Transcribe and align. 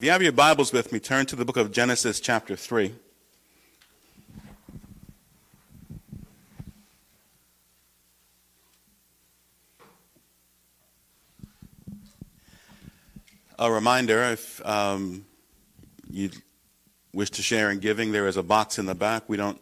If 0.00 0.04
you 0.04 0.12
have 0.12 0.22
your 0.22 0.30
Bibles 0.30 0.72
with 0.72 0.92
me, 0.92 1.00
turn 1.00 1.26
to 1.26 1.34
the 1.34 1.44
book 1.44 1.56
of 1.56 1.72
Genesis, 1.72 2.20
chapter 2.20 2.54
3. 2.54 2.94
A 13.58 13.72
reminder 13.72 14.22
if 14.22 14.64
um, 14.64 15.26
you 16.08 16.30
wish 17.12 17.30
to 17.30 17.42
share 17.42 17.72
in 17.72 17.80
giving, 17.80 18.12
there 18.12 18.28
is 18.28 18.36
a 18.36 18.42
box 18.44 18.78
in 18.78 18.86
the 18.86 18.94
back. 18.94 19.28
We 19.28 19.36
don't 19.36 19.60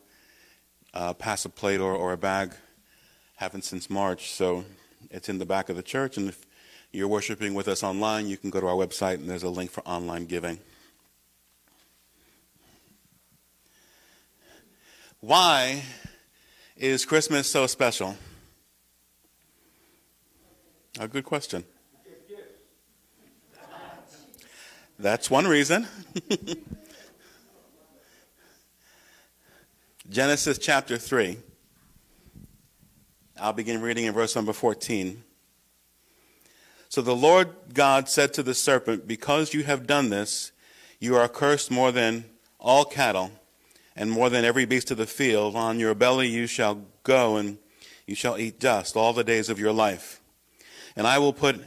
uh, 0.92 1.14
pass 1.14 1.46
a 1.46 1.48
plate 1.48 1.80
or, 1.80 1.94
or 1.94 2.12
a 2.12 2.18
bag, 2.18 2.52
haven't 3.36 3.64
since 3.64 3.88
March, 3.88 4.32
so 4.32 4.66
it's 5.10 5.30
in 5.30 5.38
the 5.38 5.46
back 5.46 5.70
of 5.70 5.76
the 5.76 5.82
church. 5.82 6.18
And 6.18 6.28
if 6.28 6.45
you're 6.96 7.06
worshiping 7.08 7.52
with 7.52 7.68
us 7.68 7.82
online, 7.82 8.26
you 8.26 8.38
can 8.38 8.48
go 8.48 8.58
to 8.58 8.66
our 8.66 8.74
website 8.74 9.16
and 9.16 9.28
there's 9.28 9.42
a 9.42 9.50
link 9.50 9.70
for 9.70 9.82
online 9.82 10.24
giving. 10.24 10.58
Why 15.20 15.82
is 16.74 17.04
Christmas 17.04 17.50
so 17.50 17.66
special? 17.66 18.16
A 20.98 21.06
good 21.06 21.24
question. 21.24 21.64
That's 24.98 25.30
one 25.30 25.46
reason. 25.46 25.86
Genesis 30.08 30.56
chapter 30.56 30.96
3. 30.96 31.36
I'll 33.38 33.52
begin 33.52 33.82
reading 33.82 34.06
in 34.06 34.14
verse 34.14 34.34
number 34.34 34.54
14. 34.54 35.22
So 36.88 37.02
the 37.02 37.16
Lord 37.16 37.50
God 37.74 38.08
said 38.08 38.32
to 38.34 38.42
the 38.42 38.54
serpent, 38.54 39.06
Because 39.06 39.54
you 39.54 39.64
have 39.64 39.86
done 39.86 40.10
this, 40.10 40.52
you 41.00 41.16
are 41.16 41.28
cursed 41.28 41.70
more 41.70 41.92
than 41.92 42.24
all 42.58 42.84
cattle, 42.84 43.32
and 43.94 44.10
more 44.10 44.30
than 44.30 44.44
every 44.44 44.64
beast 44.64 44.90
of 44.90 44.96
the 44.96 45.06
field. 45.06 45.56
On 45.56 45.78
your 45.78 45.94
belly 45.94 46.28
you 46.28 46.46
shall 46.46 46.82
go, 47.02 47.36
and 47.36 47.58
you 48.06 48.14
shall 48.14 48.38
eat 48.38 48.60
dust 48.60 48.96
all 48.96 49.12
the 49.12 49.24
days 49.24 49.48
of 49.48 49.58
your 49.58 49.72
life. 49.72 50.20
And 50.94 51.06
I 51.06 51.18
will 51.18 51.32
put 51.32 51.62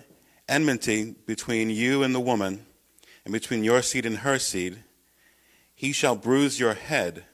enmity 0.47 1.15
between 1.25 1.69
you 1.69 2.01
and 2.03 2.15
the 2.15 2.19
woman, 2.19 2.65
and 3.25 3.33
between 3.33 3.63
your 3.63 3.81
seed 3.81 4.05
and 4.05 4.19
her 4.19 4.39
seed. 4.39 4.83
He 5.75 5.91
shall 5.91 6.15
bruise 6.15 6.59
your 6.59 6.73
head, 6.73 7.25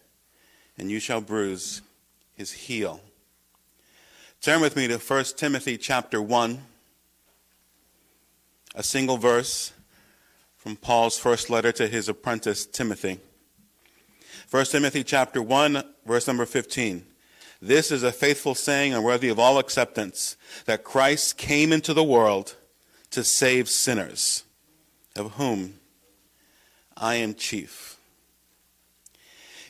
and 0.78 0.92
you 0.92 1.00
shall 1.00 1.22
bruise 1.22 1.82
his 2.34 2.52
heel. 2.52 3.02
Turn 4.42 4.62
with 4.62 4.76
me 4.76 4.88
to 4.88 4.98
1 4.98 5.24
Timothy 5.38 5.78
chapter 5.78 6.22
1 6.22 6.62
a 8.76 8.84
single 8.84 9.18
verse 9.18 9.72
from 10.58 10.76
Paul's 10.76 11.18
first 11.18 11.50
letter 11.50 11.72
to 11.72 11.88
his 11.88 12.10
apprentice 12.10 12.66
Timothy. 12.66 13.20
1 14.52 14.66
Timothy 14.66 15.04
chapter 15.04 15.42
1 15.42 15.82
verse 16.06 16.28
number 16.28 16.46
15. 16.46 17.06
This 17.62 17.90
is 17.90 18.04
a 18.04 18.12
faithful 18.12 18.54
saying 18.54 18.94
and 18.94 19.04
worthy 19.04 19.30
of 19.30 19.40
all 19.40 19.58
acceptance 19.58 20.36
that 20.66 20.84
Christ 20.84 21.38
came 21.38 21.72
into 21.72 21.94
the 21.94 22.04
world 22.04 22.56
to 23.12 23.24
save 23.24 23.70
sinners, 23.70 24.44
of 25.16 25.34
whom 25.34 25.80
I 26.98 27.16
am 27.16 27.34
chief. 27.34 27.98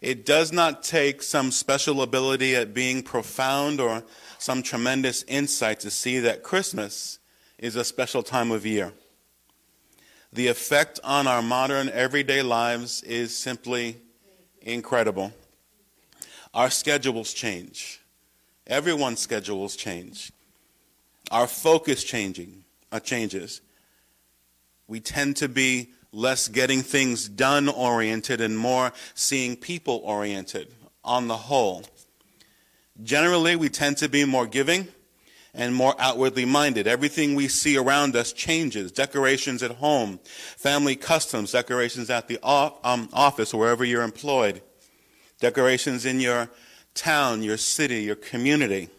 It 0.02 0.26
does 0.26 0.52
not 0.52 0.84
take 0.84 1.22
some 1.22 1.52
special 1.52 2.02
ability 2.02 2.56
at 2.56 2.74
being 2.74 3.04
profound 3.04 3.80
or 3.80 4.04
some 4.40 4.64
tremendous 4.64 5.24
insight 5.24 5.80
to 5.82 5.92
see 5.92 6.20
that 6.20 6.44
Christmas 6.44 7.20
is 7.58 7.76
a 7.76 7.84
special 7.84 8.24
time 8.24 8.52
of 8.52 8.66
year. 8.66 8.94
The 10.34 10.48
effect 10.48 11.00
on 11.04 11.28
our 11.28 11.42
modern 11.42 11.90
everyday 11.90 12.42
lives 12.42 13.02
is 13.04 13.36
simply 13.36 13.98
incredible. 14.62 15.34
Our 16.54 16.70
schedules 16.70 17.34
change. 17.34 18.02
Everyone's 18.68 19.20
schedules 19.20 19.76
change. 19.76 20.32
Our 21.32 21.48
focus 21.48 22.04
changing 22.04 22.64
uh, 22.92 23.00
changes. 23.00 23.62
We 24.88 25.00
tend 25.00 25.38
to 25.38 25.50
be 25.50 25.92
less 26.12 26.48
getting 26.48 26.82
things 26.82 27.28
done 27.28 27.68
oriented 27.68 28.42
and 28.42 28.58
more 28.58 28.94
seeing 29.14 29.56
people 29.56 30.02
oriented 30.04 30.68
on 31.04 31.28
the 31.28 31.38
whole. 31.38 31.84
Generally, 33.04 33.58
we 33.58 33.70
tend 33.70 33.98
to 33.98 34.10
be 34.10 34.24
more 34.24 34.48
giving 34.48 34.88
and 35.56 35.74
more 35.74 35.96
outwardly 35.98 36.46
minded. 36.46 36.88
Everything 36.88 37.34
we 37.34 37.48
see 37.48 37.78
around 37.78 38.16
us 38.16 38.34
changes. 38.34 38.92
Decorations 38.92 39.64
at 39.64 39.72
home, 39.72 40.20
family 40.58 40.96
customs, 40.96 41.52
decorations 41.52 42.10
at 42.10 42.28
the 42.28 42.38
um, 42.44 43.10
office, 43.14 43.54
wherever 43.54 43.84
you're 43.86 44.04
employed, 44.04 44.62
decorations 45.40 46.06
in 46.06 46.20
your 46.20 46.50
town, 46.94 47.42
your 47.42 47.58
city, 47.58 48.04
your 48.04 48.16
community. 48.16 48.90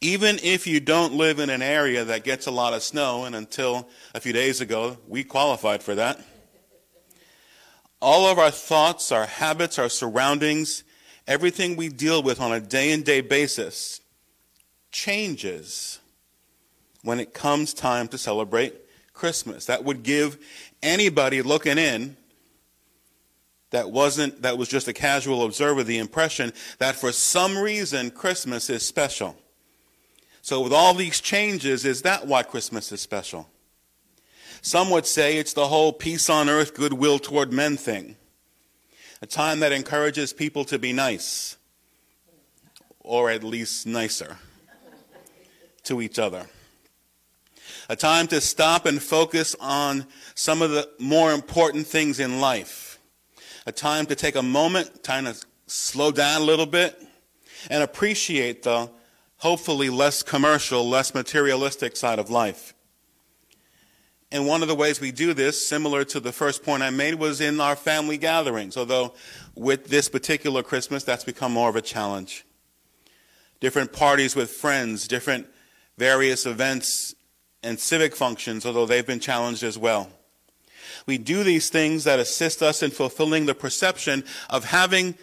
Even 0.00 0.38
if 0.42 0.66
you 0.66 0.80
don't 0.80 1.14
live 1.14 1.38
in 1.38 1.48
an 1.48 1.62
area 1.62 2.04
that 2.04 2.24
gets 2.24 2.46
a 2.46 2.50
lot 2.50 2.74
of 2.74 2.82
snow, 2.82 3.24
and 3.24 3.34
until 3.34 3.88
a 4.14 4.20
few 4.20 4.32
days 4.32 4.60
ago, 4.60 4.98
we 5.08 5.24
qualified 5.24 5.82
for 5.82 5.94
that, 5.94 6.20
all 8.02 8.26
of 8.26 8.38
our 8.38 8.50
thoughts, 8.50 9.10
our 9.12 9.24
habits, 9.24 9.78
our 9.78 9.88
surroundings, 9.88 10.84
everything 11.26 11.74
we 11.74 11.88
deal 11.88 12.22
with 12.22 12.38
on 12.38 12.52
a 12.52 12.60
day 12.60 12.92
in 12.92 13.02
day 13.02 13.22
basis 13.22 14.00
changes 14.94 15.98
when 17.02 17.20
it 17.20 17.34
comes 17.34 17.74
time 17.74 18.08
to 18.08 18.16
celebrate 18.16 18.74
Christmas. 19.12 19.66
That 19.66 19.84
would 19.84 20.02
give 20.04 20.38
anybody 20.82 21.42
looking 21.42 21.76
in 21.76 22.16
that 23.70 23.90
wasn't 23.90 24.42
that 24.42 24.56
was 24.56 24.68
just 24.68 24.86
a 24.86 24.92
casual 24.92 25.44
observer 25.44 25.82
the 25.82 25.98
impression 25.98 26.52
that 26.78 26.94
for 26.94 27.10
some 27.10 27.58
reason 27.58 28.10
Christmas 28.10 28.70
is 28.70 28.86
special. 28.86 29.36
So 30.42 30.60
with 30.60 30.72
all 30.72 30.94
these 30.94 31.20
changes, 31.20 31.84
is 31.84 32.02
that 32.02 32.26
why 32.26 32.44
Christmas 32.44 32.92
is 32.92 33.00
special? 33.00 33.48
Some 34.62 34.90
would 34.90 35.06
say 35.06 35.38
it's 35.38 35.54
the 35.54 35.66
whole 35.66 35.92
peace 35.92 36.30
on 36.30 36.48
earth, 36.48 36.74
goodwill 36.74 37.18
toward 37.18 37.52
men 37.52 37.76
thing. 37.76 38.16
A 39.20 39.26
time 39.26 39.60
that 39.60 39.72
encourages 39.72 40.32
people 40.32 40.64
to 40.66 40.78
be 40.78 40.92
nice, 40.92 41.56
or 43.00 43.30
at 43.30 43.42
least 43.42 43.86
nicer 43.86 44.38
to 45.84 46.02
each 46.02 46.18
other. 46.18 46.46
A 47.88 47.96
time 47.96 48.26
to 48.28 48.40
stop 48.40 48.86
and 48.86 49.02
focus 49.02 49.54
on 49.60 50.06
some 50.34 50.62
of 50.62 50.70
the 50.70 50.88
more 50.98 51.32
important 51.32 51.86
things 51.86 52.18
in 52.20 52.40
life. 52.40 52.98
A 53.66 53.72
time 53.72 54.06
to 54.06 54.14
take 54.14 54.36
a 54.36 54.42
moment, 54.42 55.02
time 55.02 55.24
to 55.24 55.36
slow 55.66 56.10
down 56.10 56.42
a 56.42 56.44
little 56.44 56.66
bit, 56.66 57.00
and 57.70 57.82
appreciate 57.82 58.62
the 58.62 58.90
hopefully 59.38 59.90
less 59.90 60.22
commercial, 60.22 60.88
less 60.88 61.14
materialistic 61.14 61.96
side 61.96 62.18
of 62.18 62.30
life. 62.30 62.74
And 64.32 64.46
one 64.46 64.62
of 64.62 64.68
the 64.68 64.74
ways 64.74 65.00
we 65.00 65.12
do 65.12 65.32
this, 65.32 65.64
similar 65.64 66.04
to 66.06 66.18
the 66.18 66.32
first 66.32 66.64
point 66.64 66.82
I 66.82 66.90
made, 66.90 67.14
was 67.14 67.40
in 67.40 67.60
our 67.60 67.76
family 67.76 68.18
gatherings, 68.18 68.76
although 68.76 69.14
with 69.54 69.86
this 69.86 70.08
particular 70.08 70.62
Christmas, 70.62 71.04
that's 71.04 71.24
become 71.24 71.52
more 71.52 71.68
of 71.68 71.76
a 71.76 71.82
challenge. 71.82 72.44
Different 73.60 73.92
parties 73.92 74.34
with 74.34 74.50
friends, 74.50 75.06
different 75.06 75.46
various 75.96 76.46
events 76.46 77.14
and 77.62 77.78
civic 77.78 78.14
functions, 78.14 78.66
although 78.66 78.86
they've 78.86 79.06
been 79.06 79.20
challenged 79.20 79.62
as 79.62 79.78
well. 79.78 80.10
We 81.06 81.18
do 81.18 81.42
these 81.42 81.68
things 81.68 82.04
that 82.04 82.18
assist 82.18 82.62
us 82.62 82.82
in 82.82 82.90
fulfilling 82.90 83.46
the 83.46 83.54
perception 83.54 84.24
of 84.48 84.64
having 84.64 85.16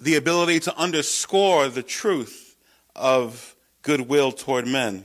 the 0.00 0.16
ability 0.16 0.60
to 0.60 0.76
underscore 0.76 1.68
the 1.68 1.82
truth 1.82 2.56
of 2.94 3.56
goodwill 3.82 4.32
toward 4.32 4.66
men. 4.66 5.04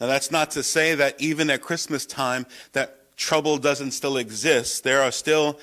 Now, 0.00 0.06
that's 0.06 0.30
not 0.30 0.52
to 0.52 0.62
say 0.62 0.94
that 0.94 1.20
even 1.20 1.50
at 1.50 1.60
Christmas 1.60 2.06
time 2.06 2.46
that 2.72 3.16
trouble 3.16 3.58
doesn't 3.58 3.90
still 3.90 4.16
exist. 4.16 4.84
There 4.84 5.02
are 5.02 5.10
still 5.10 5.58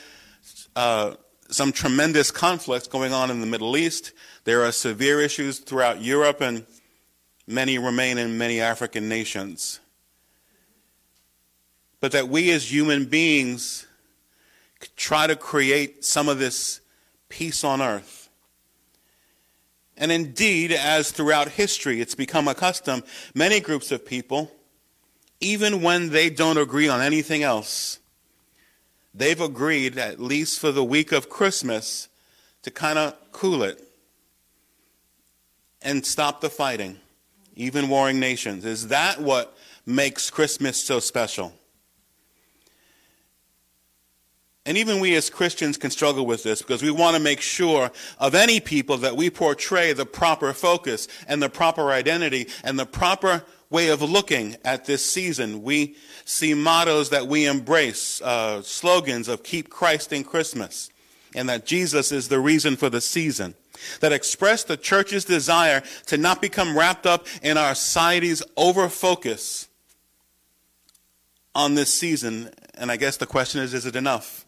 uh, 0.76 1.16
some 1.50 1.72
tremendous 1.72 2.32
conflicts 2.32 2.88
going 2.88 3.14
on 3.14 3.32
in 3.32 3.40
the 3.40 3.48
Middle 3.48 3.78
East. 3.78 4.12
There 4.44 4.64
are 4.64 4.72
severe 4.72 5.22
issues 5.22 5.60
throughout 5.60 6.02
Europe 6.02 6.42
and 6.42 6.66
many 7.48 7.78
remain 7.78 8.18
in 8.18 8.38
many 8.38 8.62
African 8.62 9.08
nations. 9.08 9.80
But 12.00 12.12
that 12.12 12.30
we 12.30 12.52
as 12.52 12.72
human 12.72 13.06
beings 13.06 13.86
try 14.96 15.28
to 15.28 15.36
create 15.36 16.04
some 16.04 16.30
of 16.30 16.40
this 16.40 16.82
peace 17.30 17.64
on 17.64 17.82
earth. 17.82 18.30
And 19.98 20.12
indeed, 20.12 20.72
as 20.72 21.12
throughout 21.12 21.50
history 21.50 22.02
it's 22.02 22.16
become 22.16 22.48
a 22.48 22.56
custom, 22.56 23.04
many 23.34 23.60
groups 23.60 23.92
of 23.92 24.06
people, 24.06 24.52
even 25.40 25.82
when 25.82 26.10
they 26.10 26.30
don't 26.30 26.58
agree 26.58 26.88
on 26.88 27.02
anything 27.02 27.44
else, 27.44 28.00
they've 29.14 29.40
agreed, 29.40 29.98
at 29.98 30.20
least 30.20 30.60
for 30.60 30.72
the 30.72 30.84
week 30.84 31.12
of 31.12 31.30
Christmas, 31.30 32.10
to 32.64 32.72
kind 32.72 33.00
of 33.00 33.16
cool 33.32 33.64
it 33.64 33.82
and 35.82 36.06
stop 36.06 36.42
the 36.42 36.50
fighting 36.50 37.00
even 37.56 37.90
warring 37.90 38.20
nations. 38.20 38.66
Is 38.66 38.90
that 38.90 39.22
what 39.22 39.58
makes 39.86 40.30
Christmas 40.30 40.84
so 40.84 41.00
special? 41.00 41.54
And 44.68 44.78
even 44.78 45.00
we 45.00 45.16
as 45.16 45.30
Christians 45.30 45.78
can 45.78 45.92
struggle 45.92 46.26
with 46.26 46.42
this 46.42 46.62
because 46.62 46.82
we 46.82 46.90
want 46.90 47.16
to 47.16 47.22
make 47.22 47.40
sure 47.40 47.92
of 48.18 48.34
any 48.34 48.60
people 48.60 48.98
that 48.98 49.16
we 49.16 49.30
portray 49.30 49.94
the 49.94 50.08
proper 50.08 50.54
focus 50.54 51.08
and 51.28 51.42
the 51.42 51.50
proper 51.50 51.92
identity 51.92 52.48
and 52.64 52.80
the 52.80 52.86
proper 52.86 53.44
way 53.70 53.90
of 53.90 54.02
looking 54.02 54.58
at 54.66 54.86
this 54.86 55.06
season. 55.06 55.62
We 55.62 55.96
see 56.26 56.56
mottos 56.56 57.12
that 57.12 57.28
we 57.28 57.46
embrace, 57.46 58.22
uh, 58.22 58.64
slogans 58.64 59.28
of 59.28 59.44
keep 59.44 59.70
Christ 59.70 60.12
in 60.12 60.24
Christmas, 60.24 60.90
and 61.36 61.48
that 61.48 61.68
Jesus 61.68 62.12
is 62.12 62.28
the 62.28 62.40
reason 62.40 62.76
for 62.76 62.90
the 62.90 63.02
season. 63.02 63.54
That 64.00 64.12
express 64.12 64.64
the 64.64 64.78
church's 64.78 65.26
desire 65.26 65.84
to 66.08 66.18
not 66.18 66.42
become 66.42 66.78
wrapped 66.78 67.06
up 67.06 67.28
in 67.42 67.58
our 67.58 67.76
society's 67.76 68.44
over 68.58 68.90
focus 68.90 69.68
on 71.54 71.76
this 71.76 71.94
season. 71.94 72.52
And 72.76 72.92
I 72.92 72.98
guess 72.98 73.18
the 73.18 73.26
question 73.26 73.62
is, 73.62 73.74
is 73.74 73.86
it 73.86 73.96
enough? 73.96 74.46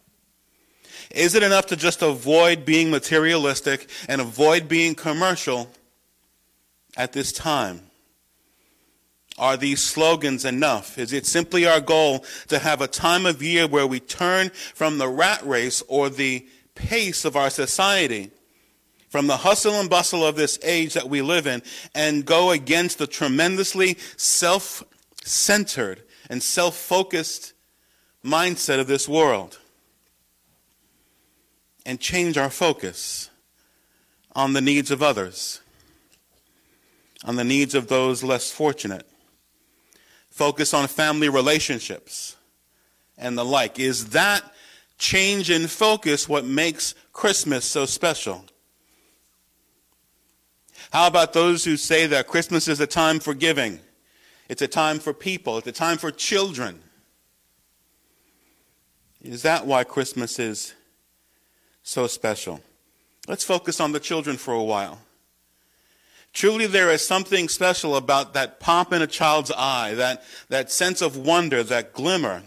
Is 1.10 1.34
it 1.34 1.42
enough 1.42 1.66
to 1.66 1.76
just 1.76 2.02
avoid 2.02 2.64
being 2.64 2.90
materialistic 2.90 3.88
and 4.08 4.20
avoid 4.20 4.68
being 4.68 4.94
commercial 4.94 5.70
at 6.96 7.12
this 7.12 7.32
time? 7.32 7.82
Are 9.38 9.56
these 9.56 9.82
slogans 9.82 10.44
enough? 10.44 10.98
Is 10.98 11.12
it 11.12 11.24
simply 11.24 11.64
our 11.64 11.80
goal 11.80 12.24
to 12.48 12.58
have 12.58 12.80
a 12.80 12.88
time 12.88 13.24
of 13.24 13.42
year 13.42 13.68
where 13.68 13.86
we 13.86 14.00
turn 14.00 14.50
from 14.50 14.98
the 14.98 15.08
rat 15.08 15.46
race 15.46 15.82
or 15.86 16.10
the 16.10 16.46
pace 16.74 17.24
of 17.24 17.36
our 17.36 17.50
society, 17.50 18.30
from 19.08 19.26
the 19.26 19.38
hustle 19.38 19.74
and 19.74 19.90
bustle 19.90 20.24
of 20.24 20.36
this 20.36 20.58
age 20.62 20.94
that 20.94 21.08
we 21.08 21.22
live 21.22 21.46
in, 21.46 21.62
and 21.94 22.24
go 22.24 22.50
against 22.50 22.98
the 22.98 23.06
tremendously 23.06 23.96
self 24.16 24.82
centered 25.24 26.02
and 26.30 26.42
self 26.42 26.76
focused 26.76 27.52
mindset 28.24 28.80
of 28.80 28.86
this 28.86 29.08
world? 29.08 29.58
and 31.88 31.98
change 31.98 32.36
our 32.36 32.50
focus 32.50 33.30
on 34.36 34.52
the 34.52 34.60
needs 34.60 34.90
of 34.90 35.02
others, 35.02 35.62
on 37.24 37.36
the 37.36 37.44
needs 37.44 37.74
of 37.74 37.88
those 37.88 38.22
less 38.22 38.50
fortunate. 38.52 39.08
Focus 40.28 40.74
on 40.74 40.86
family 40.86 41.30
relationships 41.30 42.36
and 43.16 43.38
the 43.38 43.44
like. 43.44 43.80
Is 43.80 44.10
that 44.10 44.42
change 44.98 45.48
in 45.50 45.66
focus 45.66 46.28
what 46.28 46.44
makes 46.44 46.94
Christmas 47.14 47.64
so 47.64 47.86
special? 47.86 48.44
How 50.92 51.06
about 51.06 51.32
those 51.32 51.64
who 51.64 51.76
say 51.76 52.06
that 52.06 52.26
Christmas 52.26 52.68
is 52.68 52.80
a 52.80 52.86
time 52.86 53.20
for 53.20 53.34
giving? 53.34 53.80
It's 54.48 54.62
a 54.62 54.68
time 54.68 54.98
for 54.98 55.12
people. 55.12 55.58
It's 55.58 55.66
a 55.66 55.72
time 55.72 55.98
for 55.98 56.10
children. 56.10 56.80
Is 59.20 59.42
that 59.42 59.66
why 59.66 59.84
Christmas 59.84 60.38
is 60.38 60.74
so 61.88 62.06
special. 62.06 62.60
Let's 63.26 63.44
focus 63.44 63.80
on 63.80 63.92
the 63.92 64.00
children 64.00 64.36
for 64.36 64.52
a 64.52 64.62
while. 64.62 65.00
Truly, 66.34 66.66
there 66.66 66.90
is 66.90 67.06
something 67.06 67.48
special 67.48 67.96
about 67.96 68.34
that 68.34 68.60
pop 68.60 68.92
in 68.92 69.00
a 69.00 69.06
child's 69.06 69.50
eye, 69.50 69.94
that, 69.94 70.22
that 70.50 70.70
sense 70.70 71.00
of 71.00 71.16
wonder, 71.16 71.62
that 71.62 71.94
glimmer, 71.94 72.42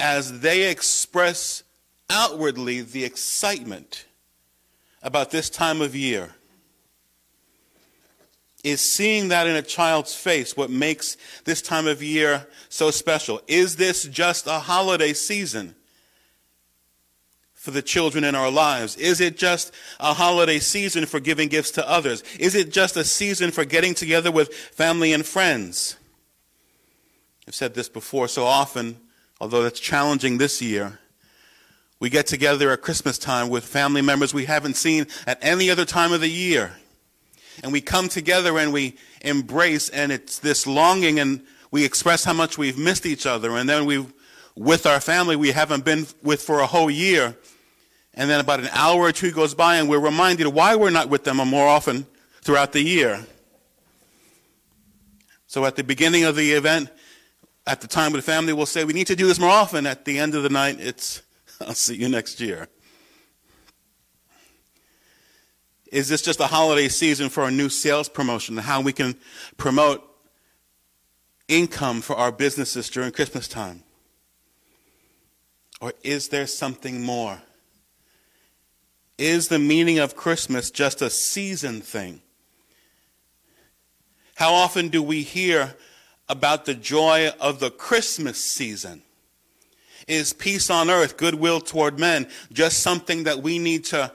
as 0.00 0.40
they 0.40 0.70
express 0.70 1.62
outwardly 2.08 2.80
the 2.80 3.04
excitement 3.04 4.06
about 5.02 5.30
this 5.30 5.50
time 5.50 5.82
of 5.82 5.94
year. 5.94 6.30
Is 8.62 8.80
seeing 8.80 9.28
that 9.28 9.46
in 9.46 9.56
a 9.56 9.62
child's 9.62 10.14
face 10.14 10.56
what 10.56 10.70
makes 10.70 11.16
this 11.44 11.62
time 11.62 11.86
of 11.86 12.02
year 12.02 12.46
so 12.68 12.90
special? 12.90 13.40
Is 13.46 13.76
this 13.76 14.04
just 14.04 14.46
a 14.46 14.58
holiday 14.58 15.12
season? 15.12 15.74
for 17.60 17.72
the 17.72 17.82
children 17.82 18.24
in 18.24 18.34
our 18.34 18.50
lives? 18.50 18.96
Is 18.96 19.20
it 19.20 19.36
just 19.36 19.70
a 20.00 20.14
holiday 20.14 20.58
season 20.58 21.04
for 21.04 21.20
giving 21.20 21.50
gifts 21.50 21.72
to 21.72 21.86
others? 21.86 22.24
Is 22.38 22.54
it 22.54 22.72
just 22.72 22.96
a 22.96 23.04
season 23.04 23.50
for 23.50 23.66
getting 23.66 23.92
together 23.92 24.32
with 24.32 24.54
family 24.54 25.12
and 25.12 25.26
friends? 25.26 25.98
I've 27.46 27.54
said 27.54 27.74
this 27.74 27.90
before 27.90 28.28
so 28.28 28.44
often, 28.44 28.98
although 29.42 29.66
it's 29.66 29.78
challenging 29.78 30.38
this 30.38 30.62
year. 30.62 31.00
We 31.98 32.08
get 32.08 32.26
together 32.26 32.70
at 32.70 32.80
Christmas 32.80 33.18
time 33.18 33.50
with 33.50 33.64
family 33.64 34.00
members 34.00 34.32
we 34.32 34.46
haven't 34.46 34.76
seen 34.76 35.06
at 35.26 35.38
any 35.42 35.68
other 35.68 35.84
time 35.84 36.14
of 36.14 36.22
the 36.22 36.30
year. 36.30 36.72
And 37.62 37.72
we 37.72 37.80
come 37.80 38.08
together 38.08 38.58
and 38.58 38.72
we 38.72 38.96
embrace, 39.22 39.88
and 39.88 40.10
it's 40.12 40.38
this 40.38 40.66
longing, 40.66 41.18
and 41.18 41.42
we 41.70 41.84
express 41.84 42.24
how 42.24 42.32
much 42.32 42.58
we've 42.58 42.78
missed 42.78 43.06
each 43.06 43.26
other. 43.26 43.56
And 43.56 43.68
then 43.68 43.86
we, 43.86 44.06
with 44.56 44.86
our 44.86 45.00
family 45.00 45.36
we 45.36 45.50
haven't 45.50 45.84
been 45.84 46.06
with 46.22 46.42
for 46.42 46.60
a 46.60 46.66
whole 46.66 46.90
year, 46.90 47.36
and 48.14 48.28
then 48.28 48.40
about 48.40 48.60
an 48.60 48.68
hour 48.72 49.02
or 49.02 49.12
two 49.12 49.30
goes 49.30 49.54
by, 49.54 49.76
and 49.76 49.88
we're 49.88 50.00
reminded 50.00 50.46
why 50.48 50.76
we're 50.76 50.90
not 50.90 51.08
with 51.08 51.24
them 51.24 51.36
more 51.36 51.68
often 51.68 52.06
throughout 52.42 52.72
the 52.72 52.82
year. 52.82 53.24
So 55.46 55.64
at 55.64 55.76
the 55.76 55.84
beginning 55.84 56.24
of 56.24 56.36
the 56.36 56.52
event, 56.52 56.90
at 57.66 57.80
the 57.80 57.88
time 57.88 58.08
of 58.08 58.12
the 58.14 58.22
family, 58.22 58.52
we'll 58.52 58.66
say, 58.66 58.84
We 58.84 58.92
need 58.92 59.06
to 59.08 59.16
do 59.16 59.26
this 59.26 59.38
more 59.38 59.50
often. 59.50 59.86
At 59.86 60.04
the 60.04 60.18
end 60.18 60.34
of 60.34 60.42
the 60.42 60.48
night, 60.48 60.78
it's, 60.80 61.22
I'll 61.60 61.74
see 61.74 61.96
you 61.96 62.08
next 62.08 62.40
year. 62.40 62.68
Is 65.90 66.08
this 66.08 66.22
just 66.22 66.40
a 66.40 66.46
holiday 66.46 66.88
season 66.88 67.28
for 67.28 67.44
a 67.44 67.50
new 67.50 67.68
sales 67.68 68.08
promotion? 68.08 68.56
And 68.56 68.66
how 68.66 68.80
we 68.80 68.92
can 68.92 69.16
promote 69.56 70.06
income 71.48 72.00
for 72.00 72.16
our 72.16 72.30
businesses 72.30 72.88
during 72.88 73.10
Christmas 73.10 73.48
time? 73.48 73.82
Or 75.80 75.92
is 76.02 76.28
there 76.28 76.46
something 76.46 77.02
more? 77.02 77.42
Is 79.18 79.48
the 79.48 79.58
meaning 79.58 79.98
of 79.98 80.14
Christmas 80.14 80.70
just 80.70 81.02
a 81.02 81.10
season 81.10 81.80
thing? 81.80 82.22
How 84.36 84.54
often 84.54 84.88
do 84.88 85.02
we 85.02 85.22
hear 85.22 85.74
about 86.28 86.64
the 86.64 86.74
joy 86.74 87.30
of 87.40 87.58
the 87.58 87.70
Christmas 87.70 88.38
season? 88.38 89.02
Is 90.06 90.32
peace 90.32 90.70
on 90.70 90.88
earth, 90.88 91.16
goodwill 91.16 91.60
toward 91.60 91.98
men, 91.98 92.28
just 92.52 92.78
something 92.78 93.24
that 93.24 93.42
we 93.42 93.58
need 93.58 93.84
to 93.86 94.12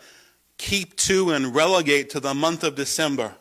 keep 0.58 0.96
to 0.98 1.32
and 1.32 1.54
relegate 1.54 2.10
to 2.12 2.20
the 2.20 2.34
month 2.34 2.64
of 2.64 2.76
December? 2.76 3.36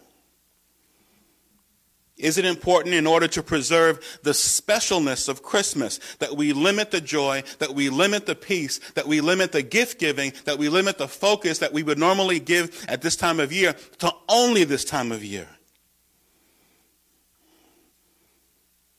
Is 2.17 2.39
it 2.39 2.45
important 2.45 2.95
in 2.95 3.09
order 3.09 3.27
to 3.29 3.43
preserve 3.43 3.99
the 4.23 4.31
specialness 4.31 5.29
of 5.29 5.43
Christmas 5.43 5.99
that 6.21 6.37
we 6.37 6.53
limit 6.53 6.93
the 6.93 7.01
joy, 7.01 7.43
that 7.59 7.75
we 7.75 7.91
limit 7.91 8.27
the 8.27 8.37
peace, 8.37 8.79
that 8.95 9.09
we 9.09 9.21
limit 9.21 9.51
the 9.51 9.63
gift 9.63 9.99
giving, 9.99 10.33
that 10.45 10.57
we 10.57 10.69
limit 10.69 10.97
the 10.97 11.09
focus 11.09 11.59
that 11.59 11.73
we 11.73 11.83
would 11.83 11.99
normally 11.99 12.39
give 12.39 12.85
at 12.89 13.03
this 13.03 13.17
time 13.17 13.41
of 13.41 13.53
year 13.53 13.75
to 13.99 14.13
only 14.29 14.63
this 14.63 14.85
time 14.85 15.11
of 15.11 15.25
year? 15.25 15.49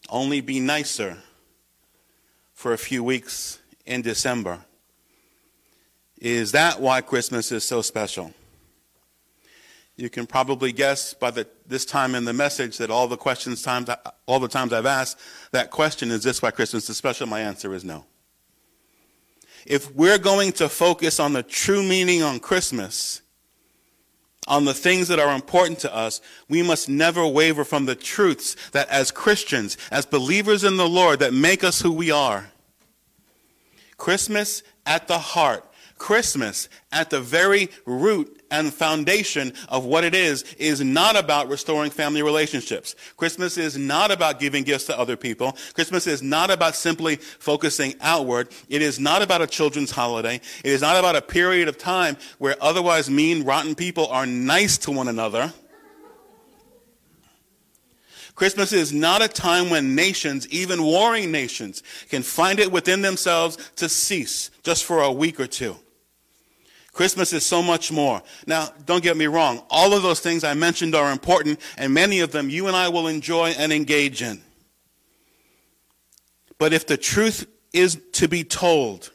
Only 0.10 0.42
be 0.42 0.60
nicer 0.60 1.18
for 2.54 2.74
a 2.74 2.78
few 2.78 3.04
weeks 3.04 3.60
in 3.86 4.01
December. 4.01 4.60
Is 6.19 6.53
that 6.53 6.79
why 6.79 7.01
Christmas 7.01 7.51
is 7.51 7.63
so 7.63 7.81
special? 7.81 8.34
You 9.98 10.10
can 10.10 10.25
probably 10.25 10.72
guess 10.72 11.13
by 11.13 11.31
the, 11.31 11.48
this 11.67 11.86
time 11.86 12.15
in 12.15 12.25
the 12.25 12.34
message 12.34 12.77
that 12.79 12.91
all 12.91 13.07
the 13.07 13.17
questions 13.17 13.62
times, 13.62 13.89
all 14.25 14.39
the 14.39 14.48
times 14.48 14.74
I've 14.74 14.86
asked 14.86 15.19
that 15.51 15.72
question, 15.72 16.12
is 16.12 16.24
this 16.24 16.41
why 16.41 16.51
Christmas 16.51 16.89
is 16.89 16.98
special? 16.98 17.27
My 17.27 17.39
answer 17.39 17.74
is 17.74 17.86
no. 17.86 18.05
If 19.65 19.93
we're 19.95 20.17
going 20.17 20.51
to 20.53 20.69
focus 20.69 21.19
on 21.19 21.34
the 21.34 21.43
true 21.43 21.81
meaning 21.81 22.22
on 22.22 22.39
Christmas, 22.39 23.22
on 24.48 24.65
the 24.65 24.74
things 24.74 25.07
that 25.07 25.17
are 25.17 25.34
important 25.34 25.79
to 25.79 25.95
us, 25.95 26.22
we 26.50 26.62
must 26.62 26.88
never 26.88 27.25
waver 27.25 27.63
from 27.63 27.86
the 27.86 27.95
truths 27.95 28.55
that 28.72 28.88
as 28.89 29.12
Christians, 29.12 29.77
as 29.91 30.05
believers 30.05 30.63
in 30.63 30.77
the 30.77 30.88
Lord, 30.88 31.19
that 31.19 31.34
make 31.34 31.63
us 31.63 31.81
who 31.81 31.91
we 31.91 32.12
are. 32.12 32.51
Christmas 33.98 34.62
at 34.86 35.07
the 35.07 35.17
heart 35.17 35.65
Christmas, 35.98 36.68
at 36.92 37.10
the 37.10 37.22
very 37.22 37.70
root 37.86 38.44
and 38.52 38.74
foundation 38.74 39.54
of 39.70 39.86
what 39.86 40.04
it 40.04 40.14
is, 40.14 40.44
is 40.58 40.82
not 40.82 41.16
about 41.16 41.48
restoring 41.48 41.90
family 41.90 42.22
relationships. 42.22 42.96
Christmas 43.16 43.58
is 43.58 43.78
not 43.78 44.12
about 44.12 44.40
giving 44.40 44.64
gifts 44.64 44.86
to 44.88 45.00
other 45.00 45.16
people. 45.16 45.58
Christmas 45.74 46.06
is 46.06 46.22
not 46.22 46.52
about 46.52 46.75
simply 46.75 47.16
focusing 47.16 47.96
outward. 48.02 48.50
It 48.68 48.82
is 48.82 49.00
not 49.00 49.22
about 49.22 49.42
a 49.42 49.48
children's 49.48 49.92
holiday. 49.92 50.36
It 50.36 50.72
is 50.72 50.82
not 50.82 50.98
about 50.98 51.16
a 51.16 51.22
period 51.22 51.70
of 51.70 51.78
time 51.78 52.18
where 52.40 52.58
otherwise 52.62 53.10
mean, 53.10 53.46
rotten 53.46 53.74
people 53.74 54.08
are 54.08 54.25
nice 54.25 54.78
to 54.80 54.92
one 54.92 55.08
another. 55.08 55.54
Christmas 58.36 58.74
is 58.74 58.92
not 58.92 59.24
a 59.24 59.30
time 59.30 59.70
when 59.70 59.96
nations, 59.96 60.46
even 60.50 60.84
warring 60.84 61.32
nations, 61.32 61.82
can 62.10 62.22
find 62.22 62.60
it 62.60 62.70
within 62.70 63.02
themselves 63.02 63.58
to 63.78 63.88
cease 63.88 64.52
just 64.62 64.84
for 64.84 65.02
a 65.02 65.12
week 65.12 65.40
or 65.40 65.48
two. 65.48 65.78
Christmas 66.96 67.34
is 67.34 67.46
so 67.46 67.62
much 67.62 67.92
more. 67.92 68.24
Now, 68.48 68.70
don't 68.86 69.04
get 69.04 69.18
me 69.18 69.28
wrong. 69.28 69.62
All 69.70 69.94
of 69.94 70.02
those 70.02 70.22
things 70.22 70.46
I 70.46 70.54
mentioned 70.54 70.96
are 70.96 71.12
important, 71.12 71.60
and 71.78 71.94
many 71.94 72.22
of 72.22 72.32
them 72.32 72.50
you 72.50 72.68
and 72.68 72.75
I 72.75 72.88
will 72.88 73.08
enjoy 73.08 73.50
and 73.50 73.74
engage 73.74 74.22
in. 74.22 74.42
But 76.58 76.72
if 76.72 76.88
the 76.88 76.96
truth 76.96 77.48
is 77.74 78.02
to 78.14 78.30
be 78.30 78.46
told, 78.46 79.12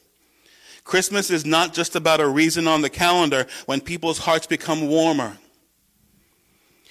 Christmas 0.84 1.30
is 1.30 1.46
not 1.46 1.72
just 1.72 1.96
about 1.96 2.20
a 2.20 2.28
reason 2.28 2.68
on 2.68 2.82
the 2.82 2.90
calendar 2.90 3.46
when 3.64 3.80
people's 3.80 4.18
hearts 4.18 4.46
become 4.46 4.86
warmer. 4.86 5.38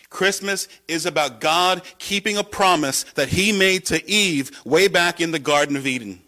Christmas 0.09 0.67
is 0.87 1.05
about 1.05 1.39
God 1.39 1.83
keeping 1.99 2.35
a 2.35 2.43
promise 2.43 3.03
that 3.13 3.29
he 3.29 3.51
made 3.51 3.85
to 3.85 4.09
Eve 4.09 4.59
way 4.65 4.87
back 4.87 5.21
in 5.21 5.29
the 5.29 5.37
Garden 5.37 5.75
of 5.75 5.85
Eden. 5.85 6.23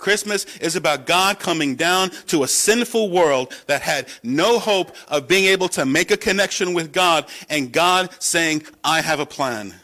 Christmas 0.00 0.44
is 0.58 0.74
about 0.74 1.06
God 1.06 1.38
coming 1.38 1.76
down 1.76 2.10
to 2.26 2.42
a 2.42 2.48
sinful 2.48 3.10
world 3.10 3.52
that 3.66 3.82
had 3.82 4.08
no 4.22 4.58
hope 4.58 4.96
of 5.08 5.28
being 5.28 5.44
able 5.44 5.68
to 5.68 5.86
make 5.86 6.10
a 6.10 6.16
connection 6.16 6.74
with 6.74 6.92
God, 6.92 7.26
and 7.48 7.72
God 7.72 8.10
saying, 8.18 8.64
I 8.82 9.00
have 9.00 9.20
a 9.20 9.26
plan. 9.26 9.74